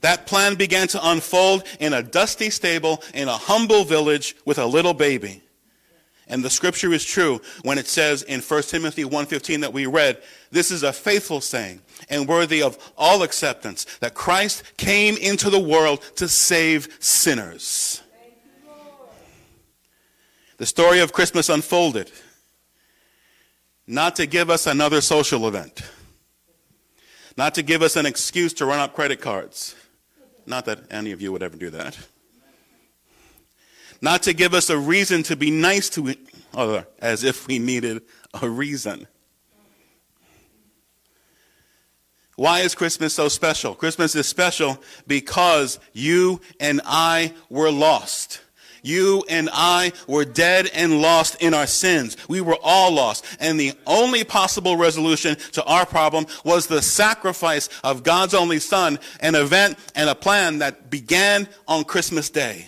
That 0.00 0.26
plan 0.26 0.54
began 0.54 0.88
to 0.88 1.10
unfold 1.10 1.64
in 1.80 1.92
a 1.92 2.02
dusty 2.02 2.50
stable 2.50 3.02
in 3.14 3.28
a 3.28 3.36
humble 3.36 3.84
village 3.84 4.36
with 4.44 4.58
a 4.58 4.66
little 4.66 4.94
baby. 4.94 5.42
And 6.28 6.44
the 6.44 6.50
scripture 6.50 6.92
is 6.92 7.04
true 7.04 7.40
when 7.62 7.78
it 7.78 7.86
says 7.86 8.22
in 8.22 8.40
1 8.40 8.62
Timothy 8.68 9.04
1:15 9.04 9.60
that 9.60 9.72
we 9.72 9.86
read, 9.86 10.20
this 10.50 10.70
is 10.70 10.82
a 10.82 10.92
faithful 10.92 11.40
saying 11.40 11.80
and 12.10 12.28
worthy 12.28 12.62
of 12.62 12.78
all 12.96 13.22
acceptance 13.22 13.86
that 14.00 14.14
Christ 14.14 14.64
came 14.76 15.16
into 15.16 15.50
the 15.50 15.60
world 15.60 16.02
to 16.16 16.28
save 16.28 16.88
sinners. 16.98 18.02
The 20.58 20.66
story 20.66 21.00
of 21.00 21.12
Christmas 21.12 21.48
unfolded 21.48 22.10
not 23.86 24.16
to 24.16 24.26
give 24.26 24.50
us 24.50 24.66
another 24.66 25.00
social 25.00 25.46
event, 25.46 25.82
not 27.36 27.54
to 27.54 27.62
give 27.62 27.82
us 27.82 27.96
an 27.96 28.06
excuse 28.06 28.52
to 28.54 28.66
run 28.66 28.80
up 28.80 28.94
credit 28.94 29.20
cards. 29.20 29.76
Not 30.46 30.64
that 30.66 30.80
any 30.90 31.12
of 31.12 31.20
you 31.20 31.32
would 31.32 31.42
ever 31.42 31.56
do 31.56 31.70
that. 31.70 31.98
Not 34.00 34.22
to 34.24 34.32
give 34.32 34.54
us 34.54 34.70
a 34.70 34.78
reason 34.78 35.22
to 35.24 35.36
be 35.36 35.50
nice 35.50 35.88
to 35.90 36.10
each 36.10 36.18
other 36.54 36.86
as 37.00 37.24
if 37.24 37.46
we 37.46 37.58
needed 37.58 38.02
a 38.40 38.48
reason. 38.48 39.06
Why 42.36 42.60
is 42.60 42.74
Christmas 42.74 43.14
so 43.14 43.28
special? 43.28 43.74
Christmas 43.74 44.14
is 44.14 44.26
special 44.26 44.82
because 45.06 45.78
you 45.92 46.40
and 46.60 46.80
I 46.84 47.32
were 47.48 47.70
lost. 47.70 48.40
You 48.82 49.24
and 49.28 49.48
I 49.52 49.92
were 50.06 50.24
dead 50.24 50.70
and 50.74 51.00
lost 51.00 51.42
in 51.42 51.54
our 51.54 51.66
sins. 51.66 52.16
We 52.28 52.40
were 52.40 52.58
all 52.62 52.92
lost. 52.92 53.24
And 53.40 53.58
the 53.58 53.72
only 53.86 54.24
possible 54.24 54.76
resolution 54.76 55.36
to 55.52 55.64
our 55.64 55.86
problem 55.86 56.26
was 56.44 56.66
the 56.66 56.82
sacrifice 56.82 57.68
of 57.82 58.02
God's 58.02 58.34
only 58.34 58.58
Son, 58.58 58.98
an 59.20 59.34
event 59.34 59.78
and 59.94 60.08
a 60.08 60.14
plan 60.14 60.58
that 60.58 60.90
began 60.90 61.48
on 61.66 61.84
Christmas 61.84 62.30
Day. 62.30 62.66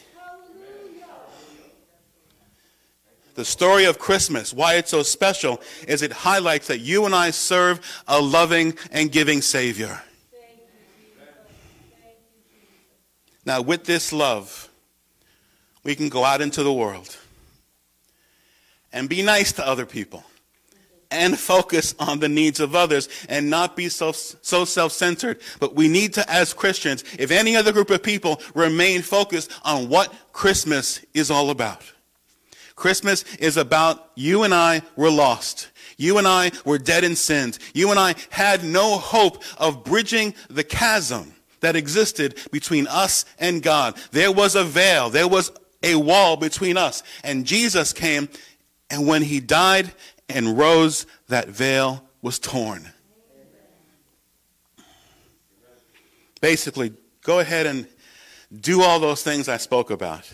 The 3.38 3.44
story 3.44 3.84
of 3.84 4.00
Christmas, 4.00 4.52
why 4.52 4.74
it's 4.74 4.90
so 4.90 5.04
special, 5.04 5.60
is 5.86 6.02
it 6.02 6.10
highlights 6.10 6.66
that 6.66 6.80
you 6.80 7.06
and 7.06 7.14
I 7.14 7.30
serve 7.30 7.80
a 8.08 8.20
loving 8.20 8.76
and 8.90 9.12
giving 9.12 9.42
Savior. 9.42 10.02
Now, 13.46 13.62
with 13.62 13.84
this 13.84 14.12
love, 14.12 14.68
we 15.84 15.94
can 15.94 16.08
go 16.08 16.24
out 16.24 16.40
into 16.40 16.62
the 16.62 16.72
world 16.72 17.16
and 18.92 19.08
be 19.08 19.22
nice 19.22 19.52
to 19.52 19.66
other 19.66 19.86
people 19.86 20.24
and 21.10 21.38
focus 21.38 21.94
on 21.98 22.18
the 22.20 22.28
needs 22.28 22.60
of 22.60 22.74
others 22.74 23.08
and 23.28 23.48
not 23.48 23.76
be 23.76 23.88
so, 23.88 24.12
so 24.12 24.64
self-centered. 24.64 25.40
But 25.58 25.74
we 25.74 25.88
need 25.88 26.14
to, 26.14 26.30
as 26.30 26.52
Christians, 26.52 27.04
if 27.18 27.30
any 27.30 27.56
other 27.56 27.72
group 27.72 27.90
of 27.90 28.02
people, 28.02 28.40
remain 28.54 29.02
focused 29.02 29.50
on 29.64 29.88
what 29.88 30.12
Christmas 30.32 31.04
is 31.14 31.30
all 31.30 31.50
about. 31.50 31.82
Christmas 32.76 33.24
is 33.36 33.56
about 33.56 34.10
you 34.14 34.42
and 34.42 34.54
I 34.54 34.82
were 34.96 35.10
lost. 35.10 35.70
You 35.96 36.18
and 36.18 36.28
I 36.28 36.52
were 36.64 36.78
dead 36.78 37.02
in 37.04 37.16
sins. 37.16 37.58
You 37.74 37.90
and 37.90 37.98
I 37.98 38.14
had 38.30 38.62
no 38.62 38.98
hope 38.98 39.42
of 39.58 39.84
bridging 39.84 40.34
the 40.48 40.62
chasm 40.62 41.34
that 41.60 41.74
existed 41.74 42.38
between 42.52 42.86
us 42.86 43.24
and 43.40 43.62
God. 43.62 43.96
There 44.12 44.30
was 44.30 44.54
a 44.54 44.62
veil. 44.62 45.10
There 45.10 45.26
was 45.26 45.50
a 45.82 45.96
wall 45.96 46.36
between 46.36 46.76
us. 46.76 47.02
And 47.22 47.46
Jesus 47.46 47.92
came, 47.92 48.28
and 48.90 49.06
when 49.06 49.22
he 49.22 49.40
died 49.40 49.92
and 50.28 50.58
rose, 50.58 51.06
that 51.28 51.48
veil 51.48 52.04
was 52.22 52.38
torn. 52.38 52.90
Basically, 56.40 56.92
go 57.22 57.40
ahead 57.40 57.66
and 57.66 57.86
do 58.60 58.82
all 58.82 59.00
those 59.00 59.22
things 59.22 59.48
I 59.48 59.56
spoke 59.56 59.90
about. 59.90 60.32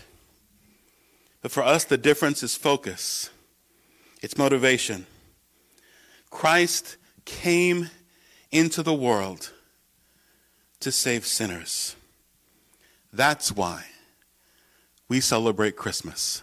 But 1.41 1.51
for 1.51 1.63
us, 1.63 1.83
the 1.83 1.97
difference 1.97 2.43
is 2.43 2.55
focus, 2.55 3.29
it's 4.21 4.37
motivation. 4.37 5.05
Christ 6.29 6.97
came 7.23 7.89
into 8.51 8.83
the 8.83 8.93
world 8.93 9.51
to 10.81 10.91
save 10.91 11.25
sinners. 11.25 11.95
That's 13.13 13.51
why 13.51 13.85
we 15.07 15.19
celebrate 15.19 15.75
Christmas. 15.75 16.41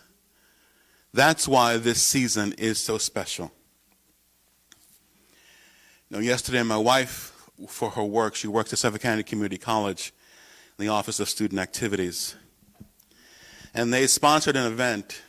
That's 1.12 1.46
why 1.46 1.76
this 1.76 2.02
season 2.02 2.54
is 2.54 2.78
so 2.78 2.98
special. 2.98 3.52
Know, 6.12 6.18
yesterday, 6.18 6.62
my 6.62 6.76
wife, 6.76 7.32
for 7.68 7.90
her 7.90 8.04
work, 8.04 8.34
she 8.34 8.46
works 8.46 8.72
at 8.72 8.78
Suffolk 8.78 9.00
County 9.00 9.22
Community 9.22 9.56
College 9.56 10.12
in 10.78 10.84
the 10.84 10.90
Office 10.90 11.20
of 11.20 11.28
Student 11.28 11.58
Activities. 11.58 12.34
And 13.72 13.92
they 13.92 14.06
sponsored 14.06 14.56
an 14.56 14.70
event. 14.70 15.22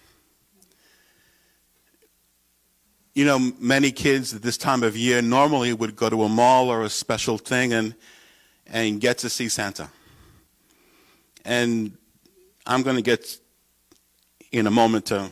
You 3.13 3.23
know, 3.23 3.39
many 3.59 3.91
kids 3.91 4.33
at 4.33 4.41
this 4.41 4.57
time 4.57 4.83
of 4.83 4.97
year 4.97 5.21
normally 5.21 5.71
would 5.71 5.95
go 5.95 6.09
to 6.09 6.23
a 6.23 6.29
mall 6.29 6.69
or 6.69 6.83
a 6.83 6.89
special 6.89 7.37
thing 7.37 7.71
and, 7.71 7.95
and 8.67 8.99
get 8.99 9.19
to 9.19 9.29
see 9.29 9.47
Santa. 9.47 9.89
And 11.45 11.97
I'm 12.65 12.81
going 12.83 12.95
to 12.95 13.01
get 13.01 13.37
in 14.51 14.67
a 14.67 14.71
moment 14.71 15.07
to 15.07 15.31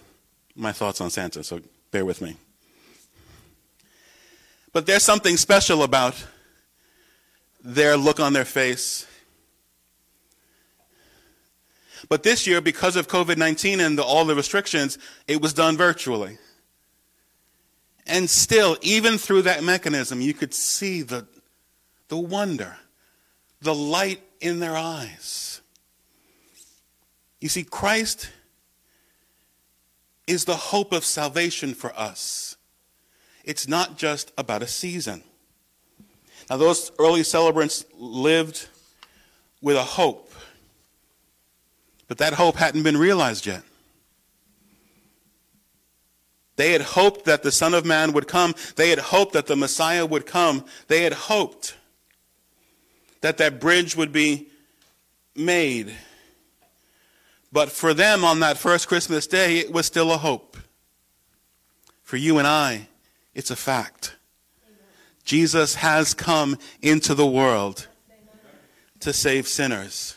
my 0.55 0.71
thoughts 0.71 1.00
on 1.00 1.09
Santa, 1.09 1.43
so 1.43 1.61
bear 1.91 2.05
with 2.05 2.21
me. 2.21 2.35
But 4.73 4.85
there's 4.85 5.03
something 5.03 5.38
special 5.38 5.83
about 5.83 6.25
their 7.63 7.97
look 7.97 8.19
on 8.19 8.33
their 8.33 8.45
face. 8.45 9.05
But 12.09 12.23
this 12.23 12.47
year, 12.47 12.61
because 12.61 12.95
of 12.95 13.07
COVID 13.07 13.38
19 13.38 13.79
and 13.79 13.97
the, 13.97 14.03
all 14.03 14.25
the 14.25 14.35
restrictions, 14.35 14.97
it 15.27 15.41
was 15.41 15.53
done 15.53 15.77
virtually. 15.77 16.38
And 18.07 18.29
still, 18.29 18.77
even 18.81 19.17
through 19.17 19.43
that 19.43 19.63
mechanism, 19.63 20.21
you 20.21 20.33
could 20.33 20.53
see 20.53 21.01
the, 21.01 21.27
the 22.07 22.17
wonder, 22.17 22.75
the 23.61 23.75
light 23.75 24.21
in 24.41 24.59
their 24.59 24.75
eyes. 24.75 25.61
You 27.41 27.50
see, 27.50 27.63
Christ 27.63 28.29
is 30.27 30.45
the 30.45 30.55
hope 30.55 30.93
of 30.93 31.03
salvation 31.03 31.74
for 31.74 31.91
us. 32.00 32.55
It's 33.43 33.67
not 33.67 33.98
just 33.98 34.31
about 34.38 34.62
a 34.62 34.67
season. 34.67 35.24
Now, 36.50 36.57
those 36.57 36.91
early 37.00 37.24
celebrants 37.24 37.83
lived 37.98 38.67
with 39.62 39.75
a 39.75 39.83
hope, 39.83 40.33
but 42.07 42.19
that 42.19 42.33
hope 42.33 42.55
hadn't 42.55 42.83
been 42.83 42.98
realized 42.98 43.48
yet. 43.48 43.63
They 46.57 46.74
had 46.74 46.81
hoped 46.81 47.25
that 47.25 47.41
the 47.41 47.51
Son 47.51 47.74
of 47.74 47.86
Man 47.86 48.13
would 48.13 48.27
come. 48.27 48.53
They 48.75 48.89
had 48.89 49.00
hoped 49.00 49.33
that 49.33 49.48
the 49.48 49.55
Messiah 49.55 50.05
would 50.05 50.27
come. 50.27 50.65
They 50.88 51.03
had 51.03 51.13
hoped 51.13 51.75
that 53.21 53.38
that 53.38 53.60
bridge 53.60 53.95
would 53.95 54.12
be 54.12 54.50
made 55.36 55.95
but 57.51 57.72
for 57.72 57.93
them 57.93 58.24
on 58.24 58.39
that 58.39 58.58
first 58.58 58.88
Christmas 58.88 59.27
day, 59.27 59.60
it 59.60 59.72
was 59.72 59.86
still 59.86 60.12
a 60.12 60.17
hope. 60.17 60.58
For 62.03 62.17
you 62.17 62.38
and 62.38 62.48
I, 62.48 62.88
it's 63.34 63.51
a 63.51 63.55
fact. 63.55 64.15
Jesus 65.24 65.75
has 65.75 66.13
come 66.13 66.58
into 66.81 67.13
the 67.13 67.27
world 67.27 67.88
to 69.01 69.13
save 69.13 69.48
sinners. 69.48 70.15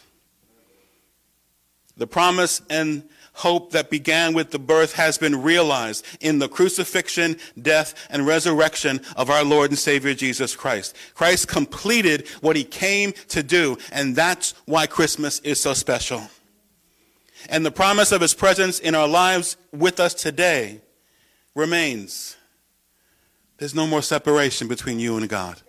The 1.97 2.07
promise 2.07 2.63
and 2.71 3.09
hope 3.35 3.73
that 3.73 3.91
began 3.91 4.33
with 4.33 4.51
the 4.51 4.59
birth 4.59 4.95
has 4.95 5.19
been 5.19 5.43
realized 5.43 6.05
in 6.21 6.39
the 6.39 6.49
crucifixion, 6.49 7.37
death, 7.61 8.07
and 8.11 8.27
resurrection 8.27 9.01
of 9.17 9.29
our 9.29 9.45
Lord 9.45 9.71
and 9.71 9.79
Savior 9.79 10.15
Jesus 10.15 10.55
Christ. 10.55 10.97
Christ 11.15 11.49
completed 11.49 12.29
what 12.41 12.57
he 12.57 12.65
came 12.65 13.13
to 13.29 13.43
do, 13.43 13.77
and 13.93 14.15
that's 14.15 14.55
why 14.67 14.87
Christmas 14.87 15.41
is 15.41 15.61
so 15.61 15.75
special 15.75 16.29
and 17.49 17.65
the 17.65 17.71
promise 17.71 18.13
of 18.13 18.21
his 18.21 18.35
presence 18.35 18.79
in 18.79 18.95
our 18.95 19.09
lives 19.09 19.57
with 19.73 20.01
us 20.01 20.15
today 20.15 20.81
remains. 21.55 22.37
There's 23.59 23.75
no 23.75 23.87
more 23.87 24.03
separation 24.03 24.69
between 24.69 24.99
you 24.99 25.17
and 25.17 25.29
God. 25.29 25.61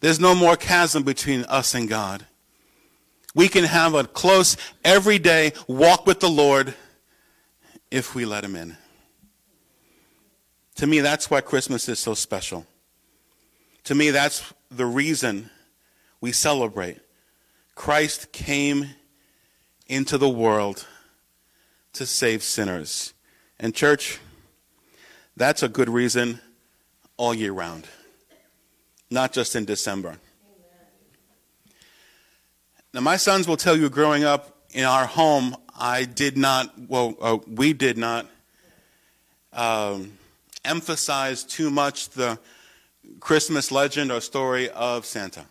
There's 0.00 0.20
no 0.20 0.34
more 0.34 0.56
chasm 0.56 1.04
between 1.04 1.44
us 1.44 1.74
and 1.74 1.88
God. 1.88 2.26
We 3.34 3.48
can 3.48 3.64
have 3.64 3.94
a 3.94 4.04
close, 4.04 4.56
everyday 4.84 5.52
walk 5.66 6.06
with 6.06 6.20
the 6.20 6.28
Lord 6.28 6.74
if 7.90 8.14
we 8.14 8.24
let 8.24 8.44
him 8.44 8.56
in. 8.56 8.76
To 10.76 10.86
me, 10.86 11.00
that's 11.00 11.30
why 11.30 11.40
Christmas 11.40 11.88
is 11.88 11.98
so 11.98 12.14
special. 12.14 12.66
To 13.84 13.94
me, 13.94 14.10
that's 14.10 14.52
the 14.70 14.86
reason 14.86 15.50
we 16.20 16.32
celebrate. 16.32 16.98
Christ 17.74 18.32
came 18.32 18.90
into 19.92 20.16
the 20.16 20.28
world 20.28 20.86
to 21.92 22.06
save 22.06 22.42
sinners. 22.42 23.12
And, 23.60 23.74
church, 23.74 24.18
that's 25.36 25.62
a 25.62 25.68
good 25.68 25.90
reason 25.90 26.40
all 27.18 27.34
year 27.34 27.52
round, 27.52 27.86
not 29.10 29.34
just 29.34 29.54
in 29.54 29.66
December. 29.66 30.16
Now, 32.94 33.02
my 33.02 33.18
sons 33.18 33.46
will 33.46 33.58
tell 33.58 33.76
you 33.76 33.90
growing 33.90 34.24
up 34.24 34.56
in 34.70 34.84
our 34.84 35.04
home, 35.04 35.54
I 35.78 36.04
did 36.04 36.38
not, 36.38 36.72
well, 36.88 37.14
uh, 37.20 37.38
we 37.46 37.74
did 37.74 37.98
not 37.98 38.26
um, 39.52 40.12
emphasize 40.64 41.44
too 41.44 41.70
much 41.70 42.08
the 42.08 42.38
Christmas 43.20 43.70
legend 43.70 44.10
or 44.10 44.22
story 44.22 44.70
of 44.70 45.04
Santa. 45.04 45.44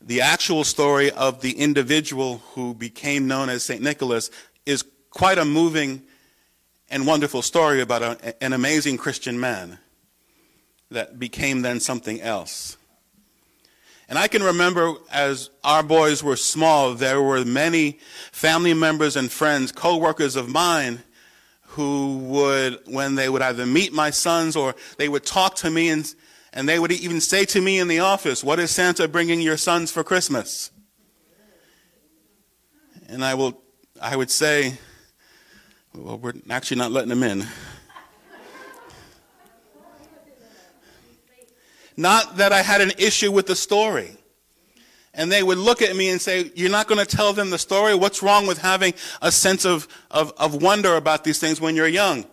The 0.00 0.20
actual 0.20 0.64
story 0.64 1.10
of 1.10 1.40
the 1.40 1.52
individual 1.52 2.38
who 2.54 2.74
became 2.74 3.26
known 3.26 3.48
as 3.48 3.64
St. 3.64 3.82
Nicholas 3.82 4.30
is 4.64 4.84
quite 5.10 5.38
a 5.38 5.44
moving 5.44 6.02
and 6.90 7.06
wonderful 7.06 7.42
story 7.42 7.80
about 7.80 8.02
a, 8.02 8.42
an 8.42 8.52
amazing 8.52 8.96
Christian 8.96 9.38
man 9.38 9.78
that 10.90 11.18
became 11.18 11.62
then 11.62 11.80
something 11.80 12.20
else. 12.20 12.76
And 14.08 14.18
I 14.18 14.26
can 14.28 14.42
remember 14.42 14.94
as 15.12 15.50
our 15.62 15.82
boys 15.82 16.22
were 16.22 16.36
small, 16.36 16.94
there 16.94 17.20
were 17.20 17.44
many 17.44 17.98
family 18.32 18.72
members 18.72 19.16
and 19.16 19.30
friends, 19.30 19.70
co-workers 19.70 20.34
of 20.34 20.48
mine, 20.48 21.00
who 21.72 22.16
would, 22.18 22.80
when 22.86 23.16
they 23.16 23.28
would 23.28 23.42
either 23.42 23.66
meet 23.66 23.92
my 23.92 24.10
sons 24.10 24.56
or 24.56 24.74
they 24.96 25.08
would 25.08 25.26
talk 25.26 25.56
to 25.56 25.70
me 25.70 25.90
and, 25.90 26.14
and 26.52 26.68
they 26.68 26.78
would 26.78 26.92
even 26.92 27.20
say 27.20 27.44
to 27.46 27.60
me 27.60 27.78
in 27.78 27.88
the 27.88 28.00
office, 28.00 28.42
what 28.42 28.58
is 28.58 28.70
Santa 28.70 29.06
bringing 29.08 29.40
your 29.40 29.56
sons 29.56 29.90
for 29.90 30.02
Christmas? 30.02 30.70
And 33.08 33.24
I 33.24 33.34
will, 33.34 33.60
I 34.00 34.16
would 34.16 34.30
say, 34.30 34.78
well, 35.94 36.18
we're 36.18 36.34
actually 36.50 36.78
not 36.78 36.92
letting 36.92 37.10
them 37.10 37.22
in. 37.22 37.46
Not 41.96 42.36
that 42.36 42.52
I 42.52 42.62
had 42.62 42.80
an 42.80 42.92
issue 42.96 43.32
with 43.32 43.46
the 43.46 43.56
story. 43.56 44.16
And 45.12 45.32
they 45.32 45.42
would 45.42 45.58
look 45.58 45.82
at 45.82 45.96
me 45.96 46.10
and 46.10 46.20
say, 46.20 46.52
You're 46.54 46.70
not 46.70 46.86
going 46.86 47.04
to 47.04 47.16
tell 47.16 47.32
them 47.32 47.50
the 47.50 47.58
story? 47.58 47.92
What's 47.96 48.22
wrong 48.22 48.46
with 48.46 48.58
having 48.58 48.94
a 49.20 49.32
sense 49.32 49.64
of, 49.64 49.88
of, 50.08 50.32
of 50.36 50.62
wonder 50.62 50.94
about 50.94 51.24
these 51.24 51.40
things 51.40 51.60
when 51.60 51.74
you're 51.74 51.88
young? 51.88 52.24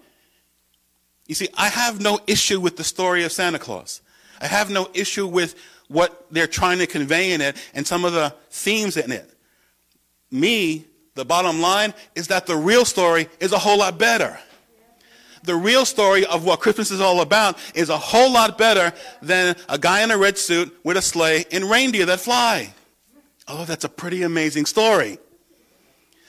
You 1.26 1.34
see, 1.34 1.50
I 1.58 1.70
have 1.70 2.00
no 2.00 2.20
issue 2.28 2.60
with 2.60 2.78
the 2.78 2.84
story 2.84 3.24
of 3.24 3.32
Santa 3.32 3.58
Claus. 3.58 4.02
I 4.42 4.48
have 4.48 4.70
no 4.70 4.90
issue 4.94 5.28
with 5.28 5.56
what 5.88 6.26
they're 6.32 6.48
trying 6.48 6.80
to 6.80 6.88
convey 6.88 7.34
in 7.34 7.42
it 7.42 7.56
and 7.74 7.86
some 7.86 8.06
of 8.06 8.14
the 8.14 8.34
themes 8.50 8.98
in 8.98 9.12
it. 9.12 9.30
Me, 10.32 10.86
the 11.14 11.26
bottom 11.26 11.62
line 11.62 11.94
is 12.16 12.28
that 12.28 12.46
the 12.46 12.56
real 12.56 12.86
story 12.86 13.30
is 13.40 13.52
a 13.52 13.58
whole 13.58 13.80
lot 13.80 13.98
better 13.98 14.40
the 15.46 15.56
real 15.56 15.86
story 15.86 16.26
of 16.26 16.44
what 16.44 16.60
Christmas 16.60 16.92
is 16.92 17.00
all 17.00 17.22
about 17.22 17.58
is 17.74 17.90
a 17.90 17.98
whole 17.98 18.32
lot 18.32 18.58
better 18.58 18.94
than 19.22 19.56
a 19.70 19.78
guy 19.78 20.02
in 20.02 20.12
a 20.12 20.18
red 20.18 20.38
suit 20.38 20.76
with 20.84 20.98
a 20.98 21.02
sleigh 21.02 21.46
and 21.52 21.70
reindeer 21.70 22.06
that 22.06 22.20
fly. 22.20 22.74
Oh, 23.48 23.66
that's 23.66 23.84
a 23.84 23.90
pretty 23.90 24.24
amazing 24.24 24.66
story. 24.66 25.20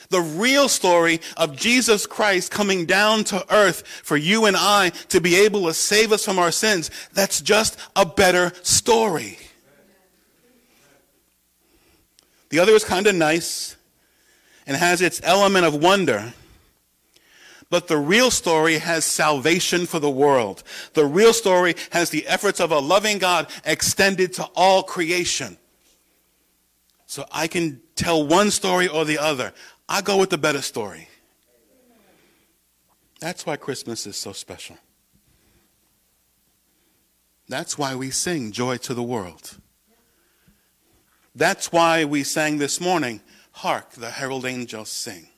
The 0.08 0.20
real 0.20 0.68
story 0.68 1.20
of 1.36 1.56
Jesus 1.56 2.06
Christ 2.06 2.50
coming 2.50 2.86
down 2.86 3.24
to 3.24 3.44
earth 3.54 3.86
for 3.86 4.16
you 4.16 4.46
and 4.46 4.56
I 4.56 4.90
to 5.08 5.20
be 5.20 5.36
able 5.36 5.66
to 5.66 5.74
save 5.74 6.12
us 6.12 6.24
from 6.24 6.38
our 6.38 6.52
sins, 6.52 6.90
that's 7.12 7.40
just 7.40 7.78
a 7.94 8.06
better 8.06 8.52
story. 8.62 9.38
The 12.50 12.58
other 12.60 12.72
is 12.72 12.84
kind 12.84 13.06
of 13.06 13.14
nice 13.14 13.76
and 14.66 14.76
has 14.76 15.00
its 15.00 15.20
element 15.24 15.66
of 15.66 15.74
wonder. 15.74 16.32
But 17.68 17.88
the 17.88 17.98
real 17.98 18.30
story 18.30 18.78
has 18.78 19.04
salvation 19.04 19.86
for 19.86 19.98
the 19.98 20.10
world. 20.10 20.62
The 20.94 21.04
real 21.04 21.32
story 21.32 21.74
has 21.90 22.10
the 22.10 22.26
efforts 22.28 22.60
of 22.60 22.70
a 22.70 22.78
loving 22.78 23.18
God 23.18 23.48
extended 23.64 24.32
to 24.34 24.44
all 24.54 24.84
creation. 24.84 25.56
So 27.06 27.24
I 27.32 27.48
can 27.48 27.80
tell 27.96 28.24
one 28.26 28.50
story 28.50 28.86
or 28.86 29.04
the 29.04 29.18
other. 29.18 29.52
I 29.88 30.02
go 30.02 30.16
with 30.16 30.30
the 30.30 30.38
better 30.38 30.62
story. 30.62 31.08
That's 33.20 33.46
why 33.46 33.56
Christmas 33.56 34.06
is 34.06 34.16
so 34.16 34.32
special. 34.32 34.76
That's 37.48 37.78
why 37.78 37.94
we 37.94 38.10
sing 38.10 38.52
Joy 38.52 38.76
to 38.78 38.94
the 38.94 39.02
World. 39.02 39.58
That's 41.34 41.70
why 41.70 42.04
we 42.04 42.24
sang 42.24 42.58
this 42.58 42.80
morning, 42.80 43.20
Hark, 43.52 43.92
the 43.92 44.10
herald 44.10 44.44
angels 44.44 44.90
sing. 44.90 45.28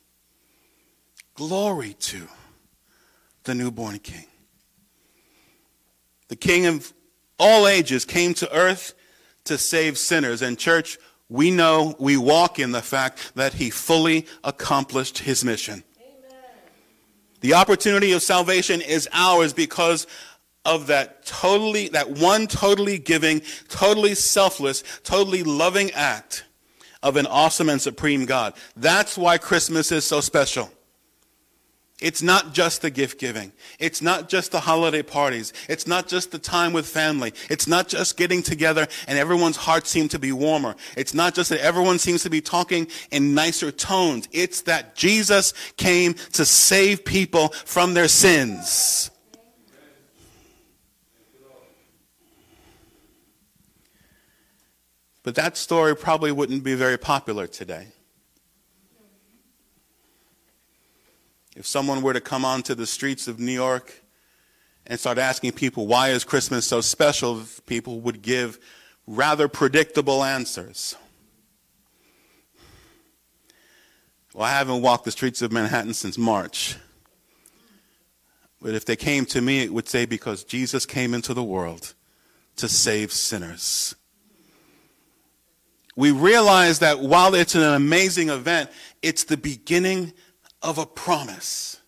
Glory 1.34 1.94
to 2.00 2.28
the 3.44 3.54
newborn 3.54 3.98
King. 3.98 4.26
The 6.28 6.36
King 6.36 6.66
of 6.66 6.92
all 7.38 7.66
ages 7.66 8.04
came 8.04 8.34
to 8.34 8.52
earth 8.54 8.94
to 9.44 9.58
save 9.58 9.98
sinners. 9.98 10.42
And, 10.42 10.58
church, 10.58 10.98
we 11.28 11.50
know, 11.50 11.94
we 11.98 12.16
walk 12.16 12.58
in 12.58 12.72
the 12.72 12.82
fact 12.82 13.34
that 13.34 13.54
he 13.54 13.70
fully 13.70 14.26
accomplished 14.44 15.18
his 15.18 15.44
mission. 15.44 15.84
Amen. 16.00 16.40
The 17.40 17.54
opportunity 17.54 18.12
of 18.12 18.22
salvation 18.22 18.80
is 18.80 19.08
ours 19.12 19.52
because 19.52 20.06
of 20.64 20.86
that 20.86 21.24
totally, 21.24 21.88
that 21.90 22.10
one 22.10 22.46
totally 22.46 22.98
giving, 22.98 23.42
totally 23.68 24.14
selfless, 24.14 24.82
totally 25.02 25.42
loving 25.42 25.90
act 25.92 26.44
of 27.02 27.16
an 27.16 27.26
awesome 27.26 27.68
and 27.68 27.80
supreme 27.80 28.24
God. 28.24 28.54
That's 28.76 29.16
why 29.16 29.38
Christmas 29.38 29.92
is 29.92 30.04
so 30.04 30.20
special. 30.20 30.70
It's 32.00 32.22
not 32.22 32.54
just 32.54 32.82
the 32.82 32.90
gift 32.90 33.18
giving. 33.18 33.52
It's 33.80 34.00
not 34.00 34.28
just 34.28 34.52
the 34.52 34.60
holiday 34.60 35.02
parties. 35.02 35.52
It's 35.68 35.84
not 35.84 36.06
just 36.06 36.30
the 36.30 36.38
time 36.38 36.72
with 36.72 36.86
family. 36.86 37.34
It's 37.50 37.66
not 37.66 37.88
just 37.88 38.16
getting 38.16 38.40
together 38.40 38.86
and 39.08 39.18
everyone's 39.18 39.56
hearts 39.56 39.90
seem 39.90 40.08
to 40.10 40.18
be 40.18 40.30
warmer. 40.30 40.76
It's 40.96 41.12
not 41.12 41.34
just 41.34 41.50
that 41.50 41.60
everyone 41.60 41.98
seems 41.98 42.22
to 42.22 42.30
be 42.30 42.40
talking 42.40 42.86
in 43.10 43.34
nicer 43.34 43.72
tones. 43.72 44.28
It's 44.30 44.62
that 44.62 44.94
Jesus 44.94 45.52
came 45.76 46.14
to 46.34 46.44
save 46.44 47.04
people 47.04 47.48
from 47.48 47.94
their 47.94 48.08
sins. 48.08 49.10
But 55.24 55.34
that 55.34 55.56
story 55.56 55.96
probably 55.96 56.30
wouldn't 56.30 56.62
be 56.62 56.74
very 56.74 56.96
popular 56.96 57.48
today. 57.48 57.88
If 61.58 61.66
someone 61.66 62.02
were 62.02 62.12
to 62.12 62.20
come 62.20 62.44
onto 62.44 62.76
the 62.76 62.86
streets 62.86 63.26
of 63.26 63.40
New 63.40 63.50
York 63.50 64.04
and 64.86 64.98
start 64.98 65.18
asking 65.18 65.52
people, 65.52 65.88
why 65.88 66.10
is 66.10 66.22
Christmas 66.22 66.64
so 66.64 66.80
special, 66.80 67.42
people 67.66 67.98
would 68.02 68.22
give 68.22 68.60
rather 69.08 69.48
predictable 69.48 70.22
answers. 70.22 70.94
Well, 74.32 74.44
I 74.44 74.50
haven't 74.50 74.82
walked 74.82 75.04
the 75.04 75.10
streets 75.10 75.42
of 75.42 75.50
Manhattan 75.50 75.94
since 75.94 76.16
March. 76.16 76.76
But 78.62 78.74
if 78.74 78.84
they 78.84 78.94
came 78.94 79.24
to 79.26 79.40
me, 79.40 79.64
it 79.64 79.74
would 79.74 79.88
say, 79.88 80.06
because 80.06 80.44
Jesus 80.44 80.86
came 80.86 81.12
into 81.12 81.34
the 81.34 81.42
world 81.42 81.92
to 82.54 82.68
save 82.68 83.12
sinners. 83.12 83.96
We 85.96 86.12
realize 86.12 86.78
that 86.78 87.00
while 87.00 87.34
it's 87.34 87.56
an 87.56 87.62
amazing 87.62 88.28
event, 88.28 88.70
it's 89.02 89.24
the 89.24 89.36
beginning 89.36 90.12
of 90.62 90.78
a 90.78 90.86
promise. 90.86 91.78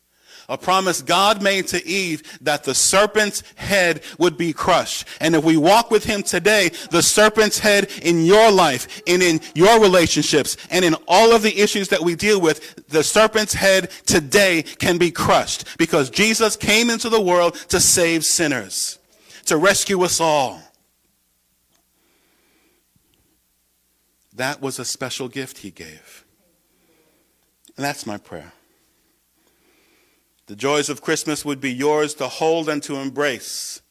A 0.50 0.58
promise 0.58 1.00
God 1.00 1.42
made 1.42 1.68
to 1.68 1.86
Eve 1.86 2.24
that 2.40 2.64
the 2.64 2.74
serpent's 2.74 3.44
head 3.54 4.02
would 4.18 4.36
be 4.36 4.52
crushed. 4.52 5.06
And 5.20 5.36
if 5.36 5.44
we 5.44 5.56
walk 5.56 5.92
with 5.92 6.02
him 6.02 6.24
today, 6.24 6.70
the 6.90 7.04
serpent's 7.04 7.60
head 7.60 7.88
in 8.02 8.24
your 8.24 8.50
life 8.50 9.00
and 9.06 9.22
in 9.22 9.40
your 9.54 9.80
relationships 9.80 10.56
and 10.68 10.84
in 10.84 10.96
all 11.06 11.32
of 11.32 11.42
the 11.42 11.56
issues 11.56 11.88
that 11.90 12.00
we 12.00 12.16
deal 12.16 12.40
with, 12.40 12.84
the 12.88 13.04
serpent's 13.04 13.54
head 13.54 13.90
today 14.06 14.62
can 14.62 14.98
be 14.98 15.12
crushed 15.12 15.78
because 15.78 16.10
Jesus 16.10 16.56
came 16.56 16.90
into 16.90 17.08
the 17.08 17.20
world 17.20 17.54
to 17.68 17.78
save 17.78 18.24
sinners, 18.24 18.98
to 19.46 19.56
rescue 19.56 20.02
us 20.02 20.20
all. 20.20 20.60
That 24.34 24.60
was 24.60 24.80
a 24.80 24.84
special 24.84 25.28
gift 25.28 25.58
he 25.58 25.70
gave. 25.70 26.24
And 27.76 27.84
that's 27.84 28.04
my 28.04 28.16
prayer. 28.18 28.52
The 30.50 30.56
joys 30.56 30.88
of 30.88 31.00
Christmas 31.00 31.44
would 31.44 31.60
be 31.60 31.72
yours 31.72 32.12
to 32.14 32.26
hold 32.26 32.68
and 32.68 32.82
to 32.82 32.96
embrace. 32.96 33.82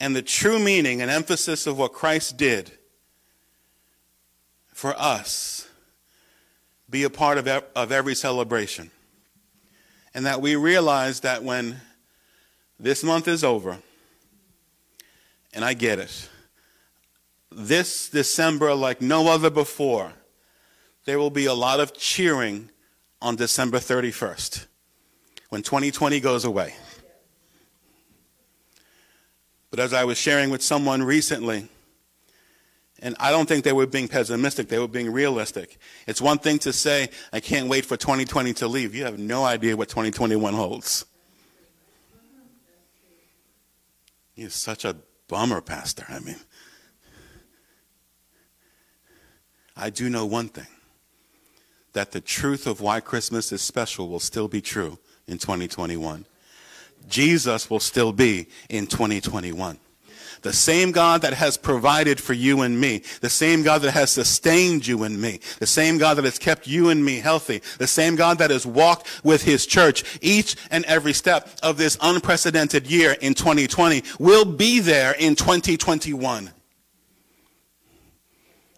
And 0.00 0.16
the 0.16 0.20
true 0.20 0.58
meaning 0.58 1.00
and 1.00 1.08
emphasis 1.08 1.64
of 1.64 1.78
what 1.78 1.92
Christ 1.92 2.36
did 2.36 2.72
for 4.72 5.00
us 5.00 5.68
be 6.90 7.04
a 7.04 7.08
part 7.08 7.38
of, 7.38 7.46
of 7.46 7.92
every 7.92 8.16
celebration. 8.16 8.90
and 10.12 10.26
that 10.26 10.40
we 10.40 10.56
realize 10.56 11.20
that 11.20 11.44
when 11.44 11.80
this 12.80 13.04
month 13.04 13.28
is 13.28 13.44
over, 13.44 13.78
and 15.54 15.64
I 15.64 15.72
get 15.72 16.00
it, 16.00 16.28
this 17.52 18.08
December, 18.08 18.74
like 18.74 19.00
no 19.00 19.28
other 19.28 19.50
before, 19.50 20.14
there 21.04 21.20
will 21.20 21.30
be 21.30 21.46
a 21.46 21.54
lot 21.54 21.78
of 21.78 21.96
cheering 21.96 22.70
on 23.22 23.36
December 23.36 23.78
31st 23.78 24.66
when 25.48 25.62
2020 25.62 26.20
goes 26.20 26.44
away. 26.44 26.74
But 29.70 29.80
as 29.80 29.92
I 29.92 30.04
was 30.04 30.18
sharing 30.18 30.50
with 30.50 30.62
someone 30.62 31.02
recently, 31.02 31.68
and 33.00 33.14
I 33.20 33.30
don't 33.30 33.46
think 33.46 33.64
they 33.64 33.72
were 33.72 33.86
being 33.86 34.08
pessimistic, 34.08 34.68
they 34.68 34.78
were 34.78 34.88
being 34.88 35.12
realistic. 35.12 35.78
It's 36.06 36.22
one 36.22 36.38
thing 36.38 36.58
to 36.60 36.72
say, 36.72 37.10
I 37.32 37.40
can't 37.40 37.68
wait 37.68 37.84
for 37.84 37.96
2020 37.96 38.54
to 38.54 38.68
leave. 38.68 38.94
You 38.94 39.04
have 39.04 39.18
no 39.18 39.44
idea 39.44 39.76
what 39.76 39.88
2021 39.88 40.54
holds. 40.54 41.04
You're 44.34 44.50
such 44.50 44.84
a 44.84 44.96
bummer, 45.28 45.60
Pastor. 45.60 46.06
I 46.08 46.20
mean, 46.20 46.36
I 49.76 49.90
do 49.90 50.08
know 50.08 50.24
one 50.24 50.48
thing 50.48 50.66
that 51.92 52.12
the 52.12 52.20
truth 52.20 52.66
of 52.66 52.80
why 52.80 53.00
Christmas 53.00 53.52
is 53.52 53.60
special 53.60 54.08
will 54.08 54.20
still 54.20 54.48
be 54.48 54.60
true 54.60 54.98
in 55.26 55.38
2021. 55.38 56.24
Jesus 57.08 57.70
will 57.70 57.80
still 57.80 58.12
be 58.12 58.48
in 58.68 58.86
2021. 58.86 59.78
The 60.42 60.52
same 60.52 60.92
God 60.92 61.22
that 61.22 61.34
has 61.34 61.56
provided 61.56 62.20
for 62.20 62.32
you 62.32 62.62
and 62.62 62.80
me, 62.80 63.02
the 63.20 63.30
same 63.30 63.62
God 63.62 63.82
that 63.82 63.92
has 63.92 64.10
sustained 64.10 64.86
you 64.86 65.02
and 65.02 65.20
me, 65.20 65.40
the 65.58 65.66
same 65.66 65.98
God 65.98 66.14
that 66.14 66.24
has 66.24 66.38
kept 66.38 66.66
you 66.66 66.88
and 66.90 67.04
me 67.04 67.16
healthy, 67.18 67.62
the 67.78 67.86
same 67.86 68.16
God 68.16 68.38
that 68.38 68.50
has 68.50 68.66
walked 68.66 69.24
with 69.24 69.42
his 69.42 69.66
church 69.66 70.18
each 70.20 70.56
and 70.70 70.84
every 70.84 71.12
step 71.12 71.48
of 71.62 71.78
this 71.78 71.98
unprecedented 72.00 72.86
year 72.86 73.16
in 73.20 73.34
2020 73.34 74.02
will 74.18 74.44
be 74.44 74.80
there 74.80 75.12
in 75.18 75.34
2021. 75.34 76.50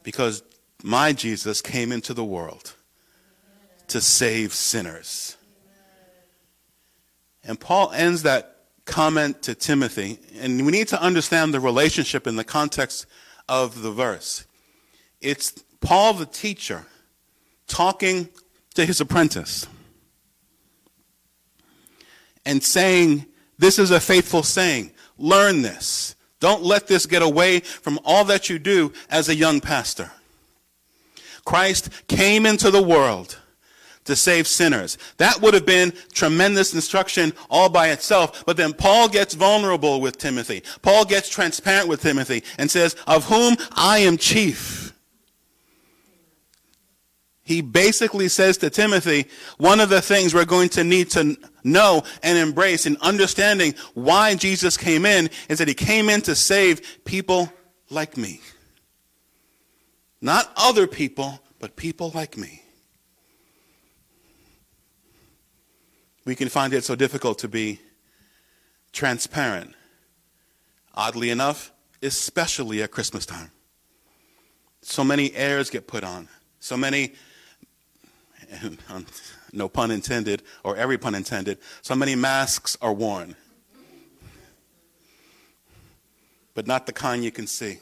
Because 0.02 0.42
my 0.82 1.12
Jesus 1.12 1.60
came 1.60 1.92
into 1.92 2.14
the 2.14 2.24
world 2.24 2.74
to 3.88 4.00
save 4.00 4.54
sinners. 4.54 5.37
And 7.48 7.58
Paul 7.58 7.90
ends 7.92 8.24
that 8.24 8.56
comment 8.84 9.42
to 9.44 9.54
Timothy, 9.54 10.18
and 10.38 10.64
we 10.66 10.70
need 10.70 10.88
to 10.88 11.02
understand 11.02 11.54
the 11.54 11.60
relationship 11.60 12.26
in 12.26 12.36
the 12.36 12.44
context 12.44 13.06
of 13.48 13.80
the 13.80 13.90
verse. 13.90 14.44
It's 15.22 15.52
Paul 15.80 16.12
the 16.12 16.26
teacher 16.26 16.84
talking 17.66 18.28
to 18.74 18.84
his 18.84 19.00
apprentice 19.00 19.66
and 22.44 22.62
saying, 22.62 23.24
This 23.58 23.78
is 23.78 23.90
a 23.90 24.00
faithful 24.00 24.42
saying. 24.42 24.92
Learn 25.16 25.62
this. 25.62 26.16
Don't 26.40 26.62
let 26.62 26.86
this 26.86 27.06
get 27.06 27.22
away 27.22 27.60
from 27.60 27.98
all 28.04 28.24
that 28.26 28.50
you 28.50 28.58
do 28.58 28.92
as 29.08 29.28
a 29.30 29.34
young 29.34 29.60
pastor. 29.60 30.12
Christ 31.46 31.88
came 32.08 32.44
into 32.44 32.70
the 32.70 32.82
world 32.82 33.38
to 34.08 34.16
save 34.16 34.48
sinners. 34.48 34.98
That 35.18 35.40
would 35.40 35.54
have 35.54 35.66
been 35.66 35.92
tremendous 36.12 36.74
instruction 36.74 37.32
all 37.48 37.68
by 37.68 37.90
itself. 37.90 38.44
But 38.44 38.56
then 38.56 38.72
Paul 38.72 39.08
gets 39.08 39.34
vulnerable 39.34 40.00
with 40.00 40.18
Timothy. 40.18 40.62
Paul 40.82 41.04
gets 41.04 41.28
transparent 41.28 41.88
with 41.88 42.02
Timothy 42.02 42.42
and 42.58 42.70
says, 42.70 42.96
of 43.06 43.26
whom 43.26 43.56
I 43.72 43.98
am 43.98 44.16
chief. 44.16 44.92
He 47.42 47.60
basically 47.60 48.28
says 48.28 48.58
to 48.58 48.70
Timothy, 48.70 49.26
one 49.56 49.80
of 49.80 49.88
the 49.88 50.02
things 50.02 50.34
we're 50.34 50.44
going 50.44 50.68
to 50.70 50.84
need 50.84 51.10
to 51.10 51.36
know 51.64 52.02
and 52.22 52.36
embrace 52.36 52.86
in 52.86 52.96
understanding 53.00 53.74
why 53.94 54.34
Jesus 54.34 54.76
came 54.76 55.06
in 55.06 55.30
is 55.48 55.58
that 55.58 55.68
he 55.68 55.74
came 55.74 56.08
in 56.08 56.20
to 56.22 56.34
save 56.34 57.04
people 57.04 57.52
like 57.90 58.16
me. 58.16 58.40
Not 60.20 60.50
other 60.56 60.86
people, 60.86 61.40
but 61.58 61.76
people 61.76 62.10
like 62.14 62.36
me. 62.36 62.62
We 66.28 66.34
can 66.34 66.50
find 66.50 66.74
it 66.74 66.84
so 66.84 66.94
difficult 66.94 67.38
to 67.38 67.48
be 67.48 67.80
transparent. 68.92 69.74
Oddly 70.92 71.30
enough, 71.30 71.72
especially 72.02 72.82
at 72.82 72.90
Christmas 72.90 73.24
time. 73.24 73.50
So 74.82 75.02
many 75.02 75.34
airs 75.34 75.70
get 75.70 75.86
put 75.86 76.04
on. 76.04 76.28
So 76.60 76.76
many, 76.76 77.14
no 79.54 79.70
pun 79.70 79.90
intended, 79.90 80.42
or 80.64 80.76
every 80.76 80.98
pun 80.98 81.14
intended, 81.14 81.56
so 81.80 81.94
many 81.94 82.14
masks 82.14 82.76
are 82.82 82.92
worn. 82.92 83.34
But 86.52 86.66
not 86.66 86.84
the 86.84 86.92
kind 86.92 87.24
you 87.24 87.30
can 87.30 87.46
see. 87.46 87.78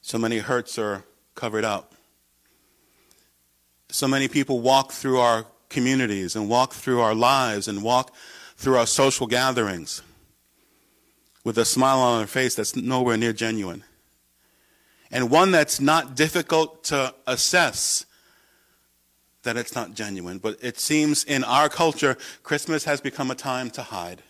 So 0.00 0.16
many 0.16 0.38
hurts 0.38 0.78
are 0.78 1.04
covered 1.34 1.66
up. 1.66 1.92
So 3.92 4.08
many 4.08 4.26
people 4.26 4.60
walk 4.60 4.90
through 4.90 5.18
our 5.18 5.44
communities 5.68 6.34
and 6.34 6.48
walk 6.48 6.72
through 6.72 7.02
our 7.02 7.14
lives 7.14 7.68
and 7.68 7.82
walk 7.82 8.14
through 8.56 8.78
our 8.78 8.86
social 8.86 9.26
gatherings 9.26 10.00
with 11.44 11.58
a 11.58 11.66
smile 11.66 11.98
on 11.98 12.18
their 12.18 12.26
face 12.26 12.54
that's 12.54 12.74
nowhere 12.74 13.18
near 13.18 13.34
genuine. 13.34 13.84
And 15.10 15.30
one 15.30 15.50
that's 15.50 15.78
not 15.78 16.16
difficult 16.16 16.84
to 16.84 17.14
assess 17.26 18.06
that 19.42 19.58
it's 19.58 19.74
not 19.74 19.92
genuine. 19.92 20.38
But 20.38 20.56
it 20.62 20.80
seems 20.80 21.22
in 21.22 21.44
our 21.44 21.68
culture, 21.68 22.16
Christmas 22.42 22.84
has 22.84 23.02
become 23.02 23.30
a 23.30 23.34
time 23.34 23.68
to 23.70 23.82
hide. 23.82 24.22